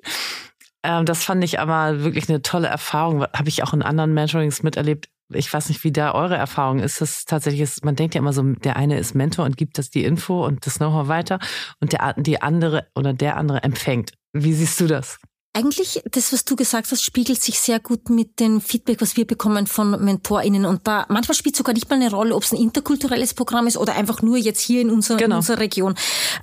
[0.84, 3.22] Ähm, das fand ich aber wirklich eine tolle Erfahrung.
[3.22, 7.00] Habe ich auch in anderen Mentorings miterlebt ich weiß nicht, wie da eure Erfahrung ist.
[7.00, 9.90] Das tatsächlich ist, man denkt ja immer so, der eine ist Mentor und gibt das
[9.90, 11.38] die Info und das Know-how weiter
[11.80, 14.12] und der, die andere oder der andere empfängt.
[14.32, 15.18] Wie siehst du das?
[15.56, 19.24] Eigentlich, das, was du gesagt hast, spiegelt sich sehr gut mit dem Feedback, was wir
[19.24, 20.64] bekommen von MentorInnen.
[20.64, 23.76] Und da, manchmal spielt sogar nicht mal eine Rolle, ob es ein interkulturelles Programm ist
[23.76, 25.36] oder einfach nur jetzt hier in unserer, genau.
[25.36, 25.94] in unserer Region.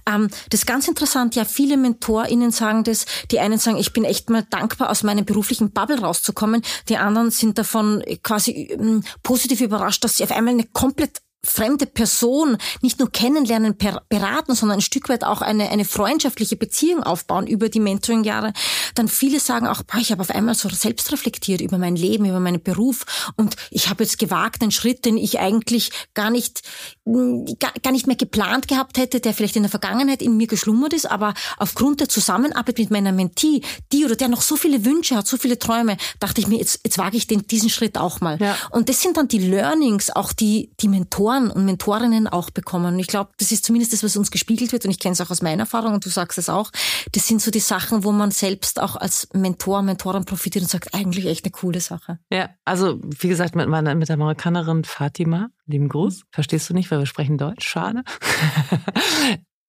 [0.08, 1.36] Ähm, das ist ganz interessant.
[1.36, 3.06] Ja, viele MentorInnen sagen das.
[3.32, 6.62] Die einen sagen, ich bin echt mal dankbar, aus meinem beruflichen Bubble rauszukommen.
[6.88, 11.88] Die anderen sind davon quasi ähm, positiv überrascht, dass sie auf einmal eine komplett fremde
[11.88, 13.76] Person nicht nur kennenlernen,
[14.10, 18.54] beraten, sondern ein Stück weit auch eine, eine freundschaftliche Beziehung aufbauen über die Mentoring-Jahre,
[18.94, 22.26] dann viele sagen auch, boah, ich habe auf einmal so selbst reflektiert über mein Leben,
[22.26, 23.06] über meinen Beruf
[23.38, 26.62] und ich habe jetzt gewagt, einen Schritt, den ich eigentlich gar nicht,
[27.06, 30.94] mm, gar nicht mehr geplant gehabt hätte, der vielleicht in der Vergangenheit in mir geschlummert
[30.94, 35.16] ist, aber aufgrund der Zusammenarbeit mit meiner Mentee, die oder der noch so viele Wünsche
[35.16, 38.22] hat, so viele Träume, dachte ich mir, jetzt, jetzt wage ich den, diesen Schritt auch
[38.22, 38.38] mal.
[38.40, 38.56] Ja.
[38.70, 42.94] Und das sind dann die Learnings, auch die, die Mentoren Mentoren und Mentorinnen auch bekommen.
[42.94, 44.86] Und ich glaube, das ist zumindest das, was uns gespiegelt wird.
[44.86, 46.72] Und ich kenne es auch aus meiner Erfahrung und du sagst es auch.
[47.12, 50.94] Das sind so die Sachen, wo man selbst auch als Mentor, Mentorin profitiert und sagt,
[50.94, 52.20] eigentlich echt eine coole Sache.
[52.32, 56.24] Ja, also wie gesagt, mit meiner mit der Amerikanerin Fatima, lieben Gruß.
[56.32, 57.68] Verstehst du nicht, weil wir sprechen Deutsch?
[57.68, 58.04] Schade.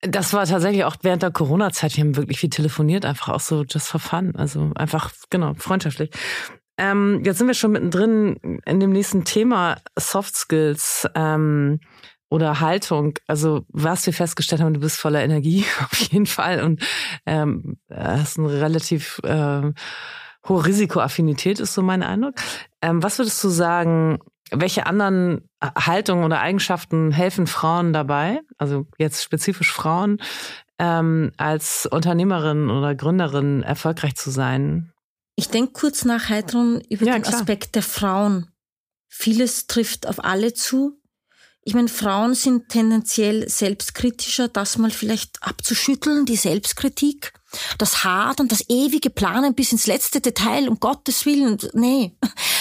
[0.04, 1.96] Das war tatsächlich auch während der Corona-Zeit.
[1.96, 4.34] Wir haben wirklich viel telefoniert, einfach auch so just for fun.
[4.34, 6.10] Also einfach, genau, freundschaftlich.
[6.78, 11.80] Ähm, jetzt sind wir schon mittendrin in dem nächsten Thema Soft Skills ähm,
[12.30, 13.18] oder Haltung.
[13.26, 16.82] Also was wir festgestellt haben, du bist voller Energie auf jeden Fall und
[17.26, 19.72] ähm, hast eine relativ äh,
[20.48, 22.34] hohe Risikoaffinität, ist so mein Eindruck.
[22.80, 24.18] Ähm, was würdest du sagen,
[24.50, 30.18] welche anderen Haltungen oder Eigenschaften helfen Frauen dabei, also jetzt spezifisch Frauen,
[30.78, 34.92] ähm, als Unternehmerin oder Gründerin erfolgreich zu sein?
[35.34, 37.40] Ich denke kurz nach Heidrun über ja, den klar.
[37.40, 38.48] Aspekt der Frauen.
[39.08, 40.98] Vieles trifft auf alle zu.
[41.64, 47.32] Ich meine, Frauen sind tendenziell selbstkritischer, das mal vielleicht abzuschütteln, die Selbstkritik.
[47.78, 51.58] Das Hadern, das ewige Planen bis ins letzte Detail, um Gottes Willen.
[51.74, 52.16] Nee.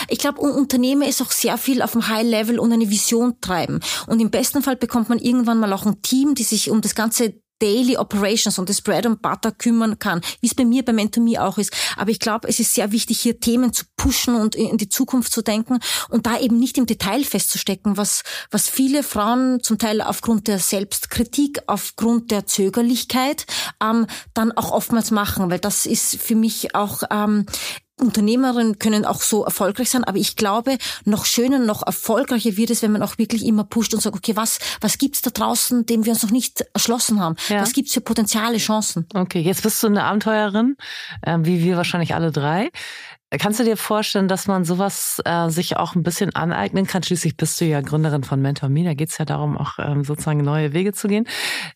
[0.08, 3.80] Ich glaube, Unternehmen ist auch sehr viel auf dem High Level und eine Vision treiben.
[4.08, 6.94] Und im besten Fall bekommt man irgendwann mal auch ein Team, die sich um das
[6.94, 10.94] ganze Daily Operations und das Bread and Butter kümmern kann, wie es bei mir bei
[10.94, 11.72] Mentomy auch ist.
[11.96, 15.32] Aber ich glaube, es ist sehr wichtig, hier Themen zu pushen und in die Zukunft
[15.32, 20.02] zu denken und da eben nicht im Detail festzustecken, was, was viele Frauen zum Teil
[20.02, 23.46] aufgrund der Selbstkritik, aufgrund der Zögerlichkeit
[23.82, 27.46] ähm, dann auch oftmals machen, weil das ist für mich auch ähm,
[28.02, 32.82] Unternehmerinnen können auch so erfolgreich sein, aber ich glaube, noch schöner, noch erfolgreicher wird es,
[32.82, 36.06] wenn man auch wirklich immer pusht und sagt, okay, was, was gibt's da draußen, dem
[36.06, 37.36] wir uns noch nicht erschlossen haben?
[37.50, 37.62] Ja.
[37.62, 39.06] Was gibt's für Potenziale, Chancen?
[39.14, 40.76] Okay, jetzt bist du eine Abenteuerin,
[41.22, 42.70] äh, wie wir wahrscheinlich alle drei.
[43.40, 47.02] Kannst du dir vorstellen, dass man sowas äh, sich auch ein bisschen aneignen kann?
[47.02, 50.42] Schließlich bist du ja Gründerin von Mentor Me, da geht's ja darum, auch ähm, sozusagen
[50.42, 51.26] neue Wege zu gehen.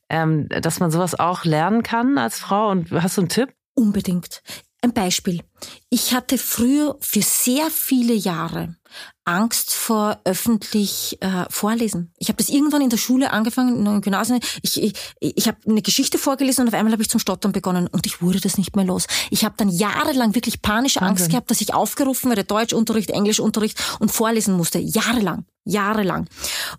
[0.09, 2.69] Ähm, dass man sowas auch lernen kann als Frau.
[2.69, 3.53] Und hast du einen Tipp?
[3.73, 4.41] Unbedingt.
[4.85, 5.41] Ein Beispiel.
[5.89, 8.75] Ich hatte früher für sehr viele Jahre
[9.23, 12.13] Angst vor öffentlich äh, Vorlesen.
[12.19, 14.39] Ich habe das irgendwann in der Schule angefangen, im Gymnasium.
[14.61, 17.87] Ich, ich, ich habe eine Geschichte vorgelesen und auf einmal habe ich zum Stottern begonnen
[17.87, 19.07] und ich wurde das nicht mehr los.
[19.31, 21.31] Ich habe dann jahrelang wirklich panische Angst okay.
[21.31, 24.77] gehabt, dass ich aufgerufen werde, Deutschunterricht, Englischunterricht und vorlesen musste.
[24.77, 26.27] Jahrelang jahrelang.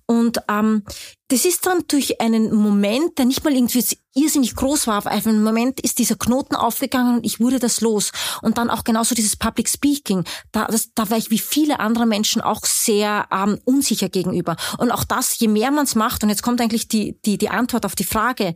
[0.07, 0.85] Und ähm,
[1.29, 5.43] das ist dann durch einen Moment, der nicht mal irgendwie irrsinnig groß war, auf einen
[5.43, 8.13] Moment ist dieser Knoten aufgegangen und ich wurde das los.
[8.43, 12.07] Und dann auch genauso dieses Public Speaking, da, das, da war ich wie viele andere
[12.07, 14.57] Menschen auch sehr ähm, unsicher gegenüber.
[14.79, 17.51] Und auch das, je mehr man es macht, und jetzt kommt eigentlich die, die, die
[17.51, 18.55] Antwort auf die Frage,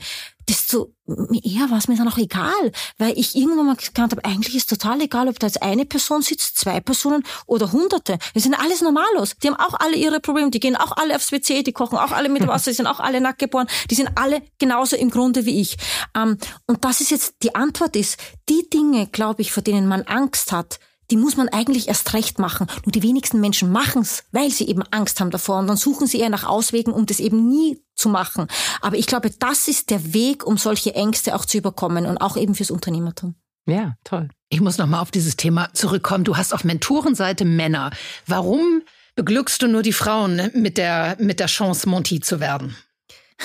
[0.51, 4.57] desto eher war es mir dann auch egal, weil ich irgendwann mal gekannt habe, eigentlich
[4.57, 8.19] ist total egal, ob da jetzt eine Person sitzt, zwei Personen oder Hunderte.
[8.33, 9.37] Wir sind alles normalos.
[9.43, 12.11] Die haben auch alle ihre Probleme, die gehen auch alle aufs WC, die kochen auch
[12.11, 15.47] alle mit Wasser, die sind auch alle nackt geboren, die sind alle genauso im Grunde
[15.47, 15.77] wie ich.
[16.17, 16.37] Ähm,
[16.67, 20.51] und das ist jetzt, die Antwort ist, die Dinge, glaube ich, vor denen man Angst
[20.51, 20.81] hat,
[21.11, 22.67] die muss man eigentlich erst recht machen.
[22.85, 25.59] Nur die wenigsten Menschen machen's, weil sie eben Angst haben davor.
[25.59, 28.47] Und dann suchen sie eher nach Auswegen, um das eben nie zu machen.
[28.81, 32.37] Aber ich glaube, das ist der Weg, um solche Ängste auch zu überkommen und auch
[32.37, 33.35] eben fürs Unternehmertum.
[33.67, 34.29] Ja, toll.
[34.49, 36.25] Ich muss nochmal auf dieses Thema zurückkommen.
[36.25, 37.91] Du hast auf Mentorenseite Männer.
[38.27, 38.83] Warum
[39.15, 42.77] beglückst du nur die Frauen ne, mit der, mit der Chance, Monty zu werden?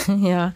[0.07, 0.53] Ja,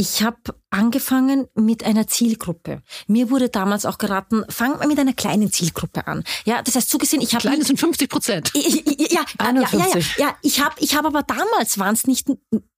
[0.00, 0.38] ich habe
[0.70, 2.82] angefangen mit einer Zielgruppe.
[3.06, 6.24] Mir wurde damals auch geraten, fang mal mit einer kleinen Zielgruppe an.
[6.46, 8.50] Ja, das heißt zugesehen, ich habe kleine sind 50 Prozent.
[8.54, 12.28] Ja, ja, ja, ja, ja, ja, ich habe ich habe aber damals waren es nicht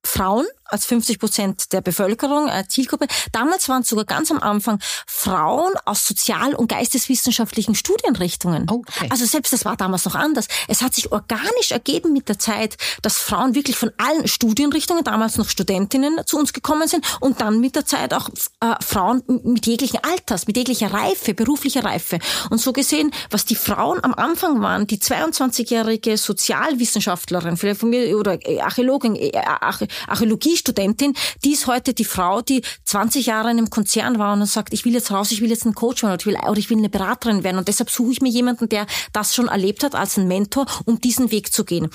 [0.05, 3.07] Frauen als 50 Prozent der Bevölkerung, äh, Zielgruppe.
[3.33, 8.67] Damals waren es sogar ganz am Anfang Frauen aus sozial- und geisteswissenschaftlichen Studienrichtungen.
[8.71, 9.09] Oh, okay.
[9.11, 10.49] Also selbst das war damals noch anders.
[10.69, 15.37] Es hat sich organisch ergeben mit der Zeit, dass Frauen wirklich von allen Studienrichtungen, damals
[15.37, 18.29] noch Studentinnen, zu uns gekommen sind und dann mit der Zeit auch
[18.61, 22.19] äh, Frauen mit jeglichen Alters, mit jeglicher Reife, beruflicher Reife.
[22.51, 28.17] Und so gesehen, was die Frauen am Anfang waren, die 22-jährige Sozialwissenschaftlerin, vielleicht von mir,
[28.19, 29.33] oder Archäologin, äh,
[30.63, 34.73] Archäologiestudentin, die ist heute die Frau, die 20 Jahre in einem Konzern war und sagt,
[34.73, 36.71] ich will jetzt raus, ich will jetzt ein Coach werden oder ich will, oder ich
[36.71, 37.59] will eine Beraterin werden.
[37.59, 41.01] Und deshalb suche ich mir jemanden, der das schon erlebt hat als ein Mentor, um
[41.01, 41.91] diesen Weg zu gehen.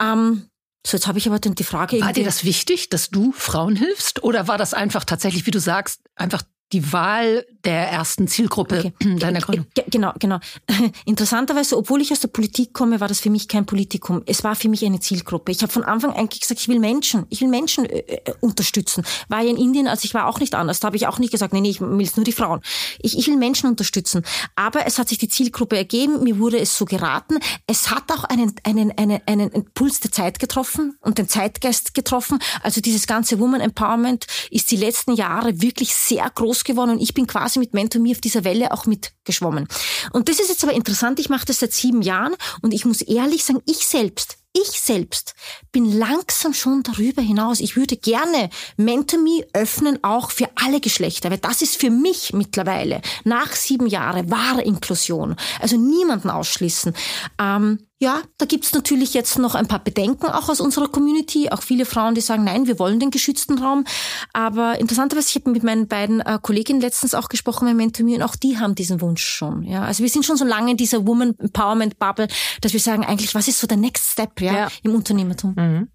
[0.00, 0.46] Ähm,
[0.86, 2.00] so, jetzt habe ich aber dann die Frage.
[2.00, 4.22] War dir das wichtig, dass du Frauen hilfst?
[4.22, 6.42] Oder war das einfach tatsächlich, wie du sagst, einfach
[6.72, 9.16] die Wahl der ersten Zielgruppe okay.
[9.18, 9.66] deiner Gründung.
[9.88, 10.38] Genau, genau.
[11.04, 14.22] Interessanterweise, obwohl ich aus der Politik komme, war das für mich kein Politikum.
[14.26, 15.52] Es war für mich eine Zielgruppe.
[15.52, 19.04] Ich habe von Anfang an gesagt, ich will Menschen, ich will Menschen äh, äh, unterstützen.
[19.28, 20.80] War ja in Indien, also ich war auch nicht anders.
[20.80, 22.60] Da habe ich auch nicht gesagt, nee, nee, ich will nur die Frauen.
[22.98, 24.24] Ich, ich will Menschen unterstützen.
[24.56, 27.38] Aber es hat sich die Zielgruppe ergeben, mir wurde es so geraten.
[27.66, 32.38] Es hat auch einen, einen, einen, einen Impuls der Zeit getroffen und den Zeitgeist getroffen.
[32.62, 37.14] Also dieses ganze Woman Empowerment ist die letzten Jahre wirklich sehr groß geworden und ich
[37.14, 39.66] bin quasi mit Mentor Me auf dieser Welle auch mitgeschwommen.
[40.12, 43.02] Und das ist jetzt aber interessant, ich mache das seit sieben Jahren und ich muss
[43.02, 45.34] ehrlich sagen, ich selbst ich selbst
[45.72, 47.58] bin langsam schon darüber hinaus.
[47.58, 53.02] Ich würde gerne MentorMe öffnen, auch für alle Geschlechter, weil das ist für mich mittlerweile
[53.24, 55.34] nach sieben Jahren wahre Inklusion.
[55.58, 56.94] Also niemanden ausschließen.
[57.40, 61.62] Ähm, ja, da gibt's natürlich jetzt noch ein paar Bedenken auch aus unserer Community, auch
[61.62, 63.84] viele Frauen, die sagen, nein, wir wollen den geschützten Raum.
[64.32, 68.22] Aber interessanterweise, ich habe mit meinen beiden äh, Kolleginnen letztens auch gesprochen mein Mentor und
[68.22, 69.62] auch die haben diesen Wunsch schon.
[69.62, 72.28] Ja, also wir sind schon so lange in dieser Woman Empowerment Bubble,
[72.60, 74.68] dass wir sagen, eigentlich, was ist so der Next Step ja, ja.
[74.82, 75.54] im Unternehmertum?
[75.56, 75.88] Mhm.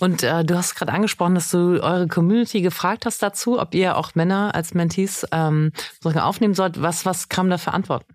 [0.00, 3.96] Und äh, du hast gerade angesprochen, dass du eure Community gefragt hast dazu, ob ihr
[3.96, 5.70] auch Männer als Mentees ähm,
[6.04, 6.82] aufnehmen sollt.
[6.82, 8.14] Was was kam da für Antworten?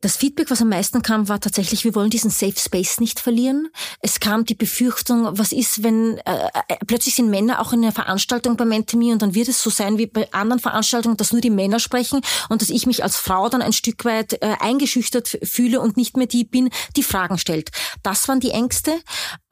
[0.00, 3.68] Das Feedback, was am meisten kam, war tatsächlich, wir wollen diesen Safe Space nicht verlieren.
[4.00, 7.90] Es kam die Befürchtung, was ist, wenn äh, äh plötzlich sind Männer auch in einer
[7.90, 11.40] Veranstaltung bei Mentemi und dann wird es so sein wie bei anderen Veranstaltungen, dass nur
[11.40, 15.40] die Männer sprechen und dass ich mich als Frau dann ein Stück weit äh, eingeschüchtert
[15.42, 17.70] fühle und nicht mehr die bin, die Fragen stellt.
[18.04, 19.00] Das waren die Ängste.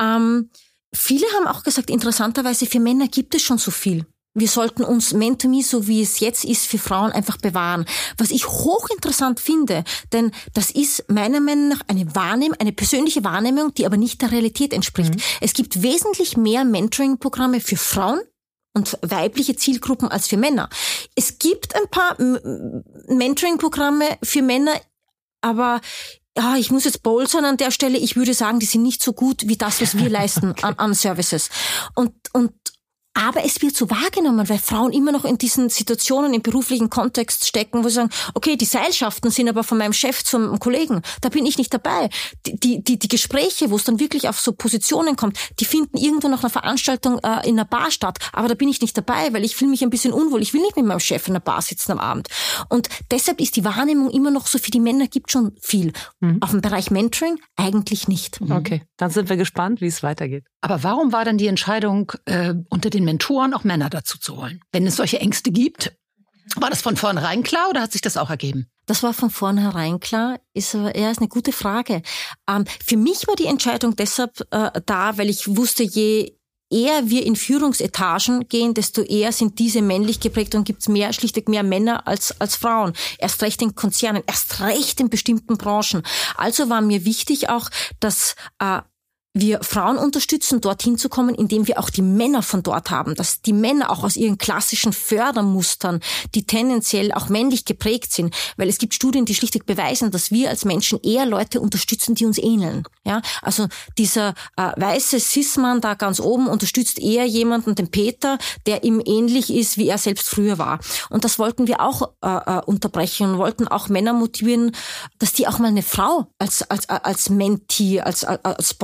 [0.01, 0.51] Ähm,
[0.95, 4.07] viele haben auch gesagt, interessanterweise für Männer gibt es schon so viel
[4.37, 7.87] wir sollten uns Mentomy, so wie es jetzt ist, für Frauen einfach bewahren.
[8.19, 9.83] Was ich hochinteressant finde,
[10.13, 14.31] denn das ist meiner Meinung nach eine Wahrnehmung, eine persönliche Wahrnehmung, die aber nicht der
[14.31, 15.15] Realität entspricht.
[15.15, 15.21] Mhm.
[15.41, 18.21] Es gibt wesentlich mehr Mentoring-Programme für Frauen,
[18.75, 20.69] und weibliche Zielgruppen als für Männer.
[21.15, 22.15] Es gibt ein paar
[23.09, 24.75] Mentoring-Programme für Männer,
[25.41, 25.81] aber
[26.37, 27.97] ja, ich muss jetzt bold sein an der Stelle.
[27.97, 30.95] Ich würde sagen, die sind nicht so gut wie das, was wir leisten an, an
[30.95, 31.49] Services.
[31.95, 32.53] Und, und
[33.17, 37.47] aber es wird so wahrgenommen, weil Frauen immer noch in diesen Situationen im beruflichen Kontext
[37.47, 41.31] stecken, wo sie sagen, okay, die Seilschaften sind aber von meinem Chef zum Kollegen, da
[41.31, 42.11] bin ich nicht dabei.
[42.47, 46.29] Die, die, die, Gespräche, wo es dann wirklich auf so Positionen kommt, die finden irgendwo
[46.29, 49.45] nach einer Veranstaltung äh, in einer Bar statt, aber da bin ich nicht dabei, weil
[49.45, 50.43] ich fühle mich ein bisschen unwohl.
[50.43, 52.29] Ich will nicht mit meinem Chef in einer Bar sitzen am Abend.
[52.69, 55.93] Und deshalb ist die Wahrnehmung immer noch so, für die Männer gibt schon viel.
[56.21, 56.43] Mhm.
[56.43, 58.41] Auf dem Bereich Mentoring eigentlich nicht.
[58.43, 60.45] Okay, dann sind wir gespannt, wie es weitergeht.
[60.67, 64.65] Aber warum war dann die Entscheidung, äh, unter den Mentoren auch Männer dazu zu holen?
[64.73, 65.93] Wenn es solche Ängste gibt,
[66.57, 68.67] war das von vornherein klar oder hat sich das auch ergeben?
[68.87, 72.03] Das war von vornherein klar, ist aber eher eine gute Frage.
[72.49, 76.37] Ähm, für mich war die Entscheidung deshalb äh, da, weil ich wusste, je
[76.69, 81.13] eher wir in Führungsetagen gehen, desto eher sind diese männlich geprägt und gibt es mehr,
[81.13, 82.93] schlichtweg mehr Männer als, als Frauen.
[83.19, 86.03] Erst recht in Konzernen, erst recht in bestimmten Branchen.
[86.37, 88.81] Also war mir wichtig auch, dass äh,
[89.41, 93.43] wir Frauen unterstützen, dorthin zu kommen, indem wir auch die Männer von dort haben, dass
[93.43, 96.01] die Männer auch aus ihren klassischen Fördermustern,
[96.35, 100.49] die tendenziell auch männlich geprägt sind, weil es gibt Studien, die schlichtweg beweisen, dass wir
[100.49, 102.85] als Menschen eher Leute unterstützen, die uns ähneln.
[103.05, 103.69] Ja, also
[103.99, 109.53] dieser äh, weiße Cis-Mann da ganz oben unterstützt eher jemanden, den Peter, der ihm ähnlich
[109.53, 110.81] ist, wie er selbst früher war.
[111.11, 114.73] Und das wollten wir auch äh, äh unterbrechen und wollten auch Männer motivieren,
[115.19, 118.75] dass die auch mal eine Frau als als als Mentee, als, als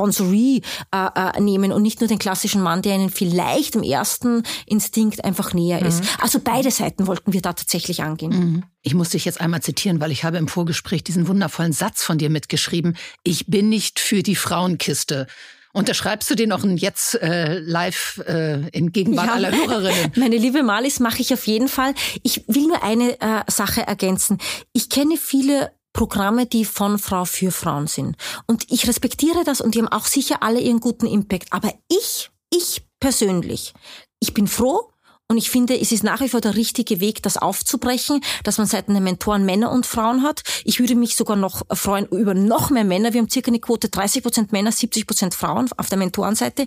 [0.43, 0.61] Sponsoree
[0.93, 5.25] äh, äh, nehmen und nicht nur den klassischen Mann, der ihnen vielleicht im ersten Instinkt
[5.25, 5.87] einfach näher mhm.
[5.87, 6.05] ist.
[6.21, 8.33] Also beide Seiten wollten wir da tatsächlich angehen.
[8.33, 8.63] Mhm.
[8.83, 12.19] Ich muss dich jetzt einmal zitieren, weil ich habe im Vorgespräch diesen wundervollen Satz von
[12.19, 12.97] dir mitgeschrieben.
[13.23, 15.27] Ich bin nicht für die Frauenkiste.
[15.75, 19.33] Unterschreibst du den noch jetzt äh, live äh, in Gegenwart ja.
[19.33, 20.13] aller Hörerinnen?
[20.17, 21.95] Meine liebe Malis, mache ich auf jeden Fall.
[22.23, 24.37] Ich will nur eine äh, Sache ergänzen.
[24.75, 28.17] Ich kenne viele Programme, die von Frau für Frauen sind.
[28.47, 31.53] Und ich respektiere das und die haben auch sicher alle ihren guten Impact.
[31.53, 33.75] Aber ich, ich persönlich,
[34.21, 34.93] ich bin froh,
[35.33, 38.67] und ich finde, es ist nach wie vor der richtige Weg, das aufzubrechen, dass man
[38.67, 40.43] seitens der Mentoren Männer und Frauen hat.
[40.65, 43.15] Ich würde mich sogar noch freuen über noch mehr Männer.
[43.15, 46.67] Wir haben circa eine Quote 30 Prozent Männer, 70 Prozent Frauen auf der Mentorenseite.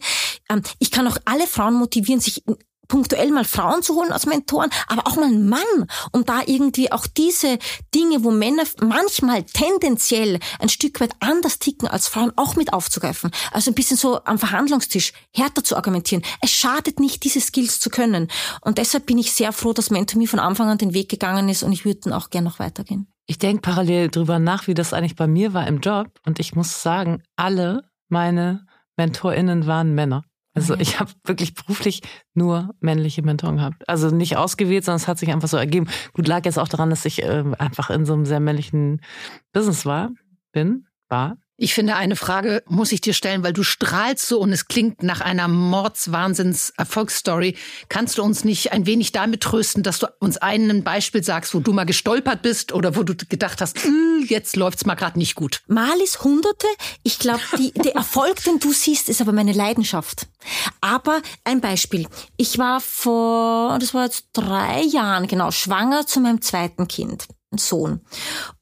[0.50, 2.44] Ähm, ich kann auch alle Frauen motivieren, sich
[2.88, 5.62] punktuell mal Frauen zu holen als Mentoren, aber auch mal einen Mann,
[6.12, 7.58] um da irgendwie auch diese
[7.94, 13.32] Dinge, wo Männer manchmal tendenziell ein Stück weit anders ticken als Frauen, auch mit aufzugreifen.
[13.52, 16.24] Also ein bisschen so am Verhandlungstisch härter zu argumentieren.
[16.42, 18.28] Es schadet nicht, diese Skills zu können.
[18.62, 21.64] Und deshalb bin ich sehr froh, dass MentorMe von Anfang an den Weg gegangen ist
[21.64, 23.08] und ich würde auch gerne noch weitergehen.
[23.28, 26.08] Ich denke parallel drüber nach, wie das eigentlich bei mir war im Job.
[26.26, 28.68] Und ich muss sagen, alle meine
[28.98, 30.24] MentorInnen waren Männer.
[30.56, 30.82] Also mhm.
[30.82, 32.02] ich habe wirklich beruflich
[32.34, 33.88] nur männliche Mentoren gehabt.
[33.88, 35.88] Also nicht ausgewählt, sondern es hat sich einfach so ergeben.
[36.14, 39.02] Gut, lag jetzt auch daran, dass ich äh, einfach in so einem sehr männlichen
[39.52, 40.12] Business war,
[40.54, 41.38] bin, war.
[41.58, 45.04] Ich finde, eine Frage muss ich dir stellen, weil du strahlst so und es klingt
[45.04, 47.56] nach einer Mordswahnsinns-Erfolgsstory.
[47.88, 51.60] Kannst du uns nicht ein wenig damit trösten, dass du uns ein Beispiel sagst, wo
[51.60, 55.36] du mal gestolpert bist oder wo du gedacht hast, hm, jetzt läuft's mal gerade nicht
[55.36, 55.62] gut?
[55.68, 56.68] Mal ist Hunderte.
[57.04, 57.40] Ich glaube,
[57.76, 60.28] der Erfolg, den du siehst, ist aber meine Leidenschaft.
[60.82, 62.06] Aber ein Beispiel.
[62.36, 67.30] Ich war vor, das war jetzt drei Jahren, genau, schwanger zu meinem zweiten Kind.
[67.58, 68.02] Sohn.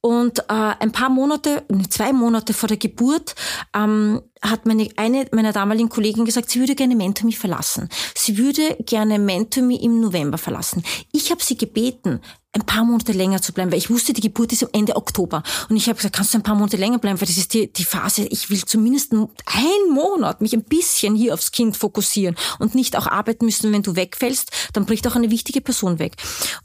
[0.02, 0.44] Und äh,
[0.80, 3.36] ein paar Monate, zwei Monate vor der Geburt,
[3.76, 7.89] ähm, hat meine, eine meiner damaligen Kollegen gesagt, sie würde gerne MentorMe verlassen.
[8.16, 10.84] Sie würde gerne MentorMe im November verlassen.
[11.12, 12.20] Ich habe sie gebeten,
[12.54, 15.41] ein paar Monate länger zu bleiben, weil ich wusste, die Geburt ist am Ende Oktober.
[15.70, 17.72] Und ich habe gesagt, kannst du ein paar Monate länger bleiben, weil das ist die,
[17.74, 22.76] die Phase, ich will zumindest einen Monat mich ein bisschen hier aufs Kind fokussieren und
[22.76, 26.16] nicht auch arbeiten müssen, wenn du wegfällst, dann bricht auch eine wichtige Person weg.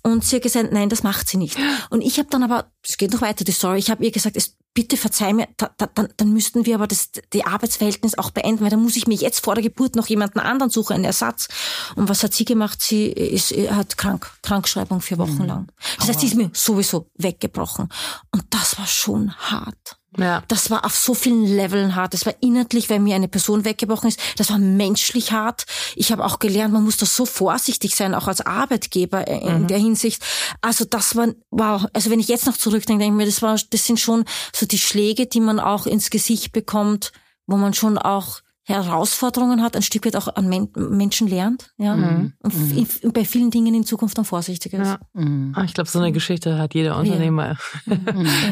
[0.03, 1.57] Und sie hat gesagt, nein, das macht sie nicht.
[1.89, 4.37] Und ich habe dann aber, es geht noch weiter, die Story, ich habe ihr gesagt,
[4.37, 8.31] es bitte verzeih mir, da, da, dann, dann müssten wir aber das, die Arbeitsverhältnis auch
[8.31, 11.05] beenden, weil dann muss ich mir jetzt vor der Geburt noch jemanden anderen suchen, einen
[11.05, 11.49] Ersatz.
[11.97, 12.81] Und was hat sie gemacht?
[12.81, 15.47] Sie ist, hat krank, Krankschreibung vier Wochen mhm.
[15.47, 15.73] lang.
[15.99, 17.89] Das heißt, sie ist mir sowieso weggebrochen.
[18.31, 19.98] Und das war schon hart.
[20.17, 20.43] Ja.
[20.49, 22.15] Das war auf so vielen Leveln hart.
[22.15, 24.19] Das war inhaltlich, weil mir eine Person weggebrochen ist.
[24.37, 25.67] Das war menschlich hart.
[25.97, 29.67] Ich habe auch gelernt, man muss da so vorsichtig sein, auch als Arbeitgeber in mhm.
[29.67, 30.23] der Hinsicht.
[30.63, 31.87] Also das war, wow.
[31.93, 34.67] Also wenn ich jetzt noch zurückdenke, denke ich mir, das war, das sind schon so
[34.67, 37.13] die Schläge, die man auch ins Gesicht bekommt,
[37.47, 41.97] wo man schon auch Herausforderungen hat, ein Stück weit auch an Men Menschen lernt, ja,
[41.97, 42.35] mhm.
[42.41, 43.13] und mhm.
[43.13, 44.87] bei vielen Dingen in Zukunft dann vorsichtig ist.
[44.87, 45.01] Ja.
[45.15, 45.55] Mhm.
[45.57, 47.57] Ah, ich glaube, so eine Geschichte hat jeder Unternehmer
[47.87, 47.97] ja.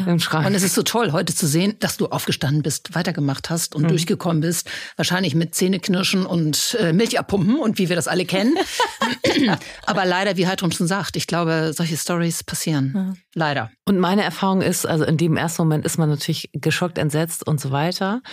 [0.07, 0.47] im Schrank.
[0.47, 3.83] Und es ist so toll, heute zu sehen, dass du aufgestanden bist, weitergemacht hast und
[3.83, 3.89] mhm.
[3.89, 8.55] durchgekommen bist, wahrscheinlich mit Zähneknirschen und äh, Milch abpumpen und wie wir das alle kennen.
[9.85, 12.93] Aber leider, wie Heidrun schon sagt, ich glaube, solche Stories passieren.
[12.95, 13.13] Ja.
[13.35, 13.71] Leider.
[13.85, 17.61] Und meine Erfahrung ist, also in dem ersten Moment ist man natürlich geschockt, entsetzt und
[17.61, 18.23] so weiter.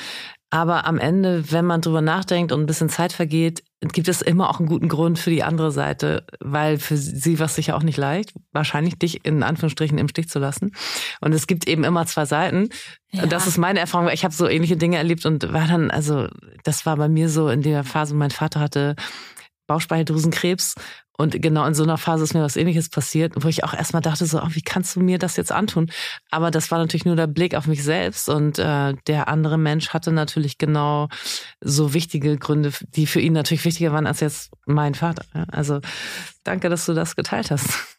[0.55, 4.49] Aber am Ende, wenn man drüber nachdenkt und ein bisschen Zeit vergeht, gibt es immer
[4.49, 7.83] auch einen guten Grund für die andere Seite, weil für sie war es sicher auch
[7.83, 10.71] nicht leicht, wahrscheinlich dich in Anführungsstrichen im Stich zu lassen.
[11.21, 12.69] Und es gibt eben immer zwei Seiten.
[13.11, 13.27] Ja.
[13.27, 14.09] Das ist meine Erfahrung.
[14.11, 16.29] Ich habe so ähnliche Dinge erlebt und war dann, also
[16.63, 18.95] das war bei mir so in der Phase, mein Vater hatte
[19.67, 20.77] Bauchspeicheldrüsenkrebs
[21.17, 24.03] und genau in so einer Phase ist mir was ähnliches passiert, wo ich auch erstmal
[24.03, 25.91] dachte, so, oh, wie kannst du mir das jetzt antun?
[26.31, 29.91] Aber das war natürlich nur der Blick auf mich selbst und äh, der andere Mensch
[29.91, 31.09] hatte natürlich genau
[31.61, 35.25] so wichtige Gründe, die für ihn natürlich wichtiger waren als jetzt mein Vater.
[35.49, 35.81] Also
[36.43, 37.99] danke, dass du das geteilt hast.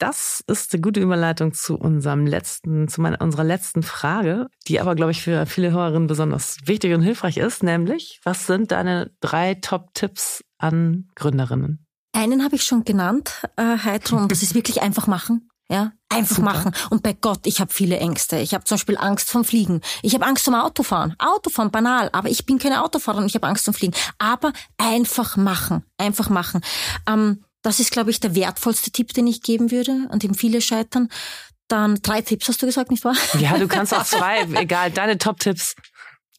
[0.00, 4.94] Das ist eine gute Überleitung zu unserem letzten, zu meiner, unserer letzten Frage, die aber,
[4.94, 9.56] glaube ich, für viele Hörerinnen besonders wichtig und hilfreich ist, nämlich, was sind deine drei
[9.56, 11.86] Top-Tipps an Gründerinnen?
[12.12, 15.50] Einen habe ich schon genannt, äh, Heidrun, das ist wirklich einfach machen.
[15.70, 16.54] Ja, einfach Super.
[16.54, 16.72] machen.
[16.88, 18.38] Und bei Gott, ich habe viele Ängste.
[18.40, 19.82] Ich habe zum Beispiel Angst vom Fliegen.
[20.02, 21.14] Ich habe Angst vom Autofahren.
[21.20, 22.10] Autofahren, banal.
[22.12, 23.26] Aber ich bin keine Autofahrerin.
[23.26, 23.94] Ich habe Angst vom Fliegen.
[24.18, 25.84] Aber einfach machen.
[25.96, 26.60] Einfach machen.
[27.06, 30.60] Ähm, das ist, glaube ich, der wertvollste Tipp, den ich geben würde, an dem viele
[30.60, 31.08] scheitern.
[31.68, 33.16] Dann drei Tipps, hast du gesagt, nicht wahr?
[33.38, 34.42] Ja, du kannst auch zwei.
[34.54, 35.76] Egal, deine Top-Tipps.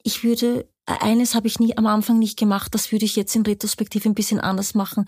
[0.04, 3.44] Ich würde eines habe ich nie am Anfang nicht gemacht, das würde ich jetzt in
[3.44, 5.06] Retrospektive ein bisschen anders machen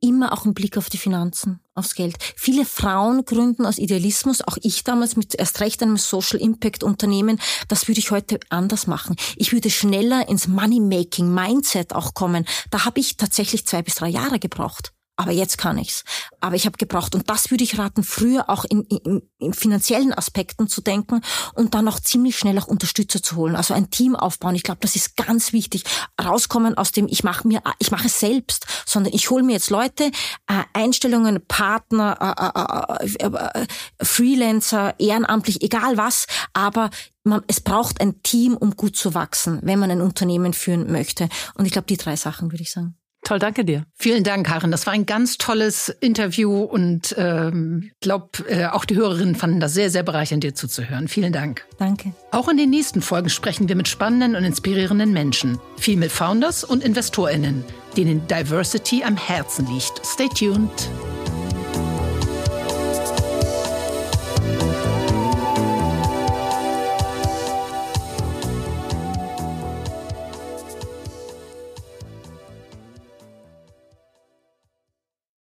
[0.00, 2.16] immer auch einen Blick auf die Finanzen, aufs Geld.
[2.36, 7.40] Viele Frauen gründen aus Idealismus, auch ich damals mit erst recht einem Social Impact Unternehmen.
[7.68, 9.16] Das würde ich heute anders machen.
[9.36, 12.46] Ich würde schneller ins Money-Making Mindset auch kommen.
[12.70, 16.02] Da habe ich tatsächlich zwei bis drei Jahre gebraucht aber jetzt kann ich's.
[16.40, 20.14] Aber ich habe gebraucht und das würde ich raten, früher auch in, in, in finanziellen
[20.14, 21.20] Aspekten zu denken
[21.52, 24.54] und dann auch ziemlich schnell auch Unterstützer zu holen, also ein Team aufbauen.
[24.54, 25.84] Ich glaube, das ist ganz wichtig.
[26.18, 29.68] Rauskommen aus dem, ich mache mir, ich mache es selbst, sondern ich hole mir jetzt
[29.68, 30.04] Leute,
[30.46, 33.66] äh, Einstellungen, Partner, äh, äh, äh,
[34.02, 36.88] Freelancer, ehrenamtlich, egal was, aber
[37.24, 41.28] man, es braucht ein Team, um gut zu wachsen, wenn man ein Unternehmen führen möchte.
[41.56, 42.96] Und ich glaube, die drei Sachen würde ich sagen.
[43.22, 43.84] Toll, danke dir.
[43.94, 44.70] Vielen Dank, Karin.
[44.70, 49.74] Das war ein ganz tolles Interview und ähm, glaube, äh, auch die Hörerinnen fanden das
[49.74, 51.06] sehr, sehr bereichernd, dir zuzuhören.
[51.06, 51.66] Vielen Dank.
[51.78, 52.14] Danke.
[52.30, 56.82] Auch in den nächsten Folgen sprechen wir mit spannenden und inspirierenden Menschen, Female Founders und
[56.82, 57.64] InvestorInnen,
[57.96, 60.00] denen Diversity am Herzen liegt.
[60.04, 60.88] Stay tuned.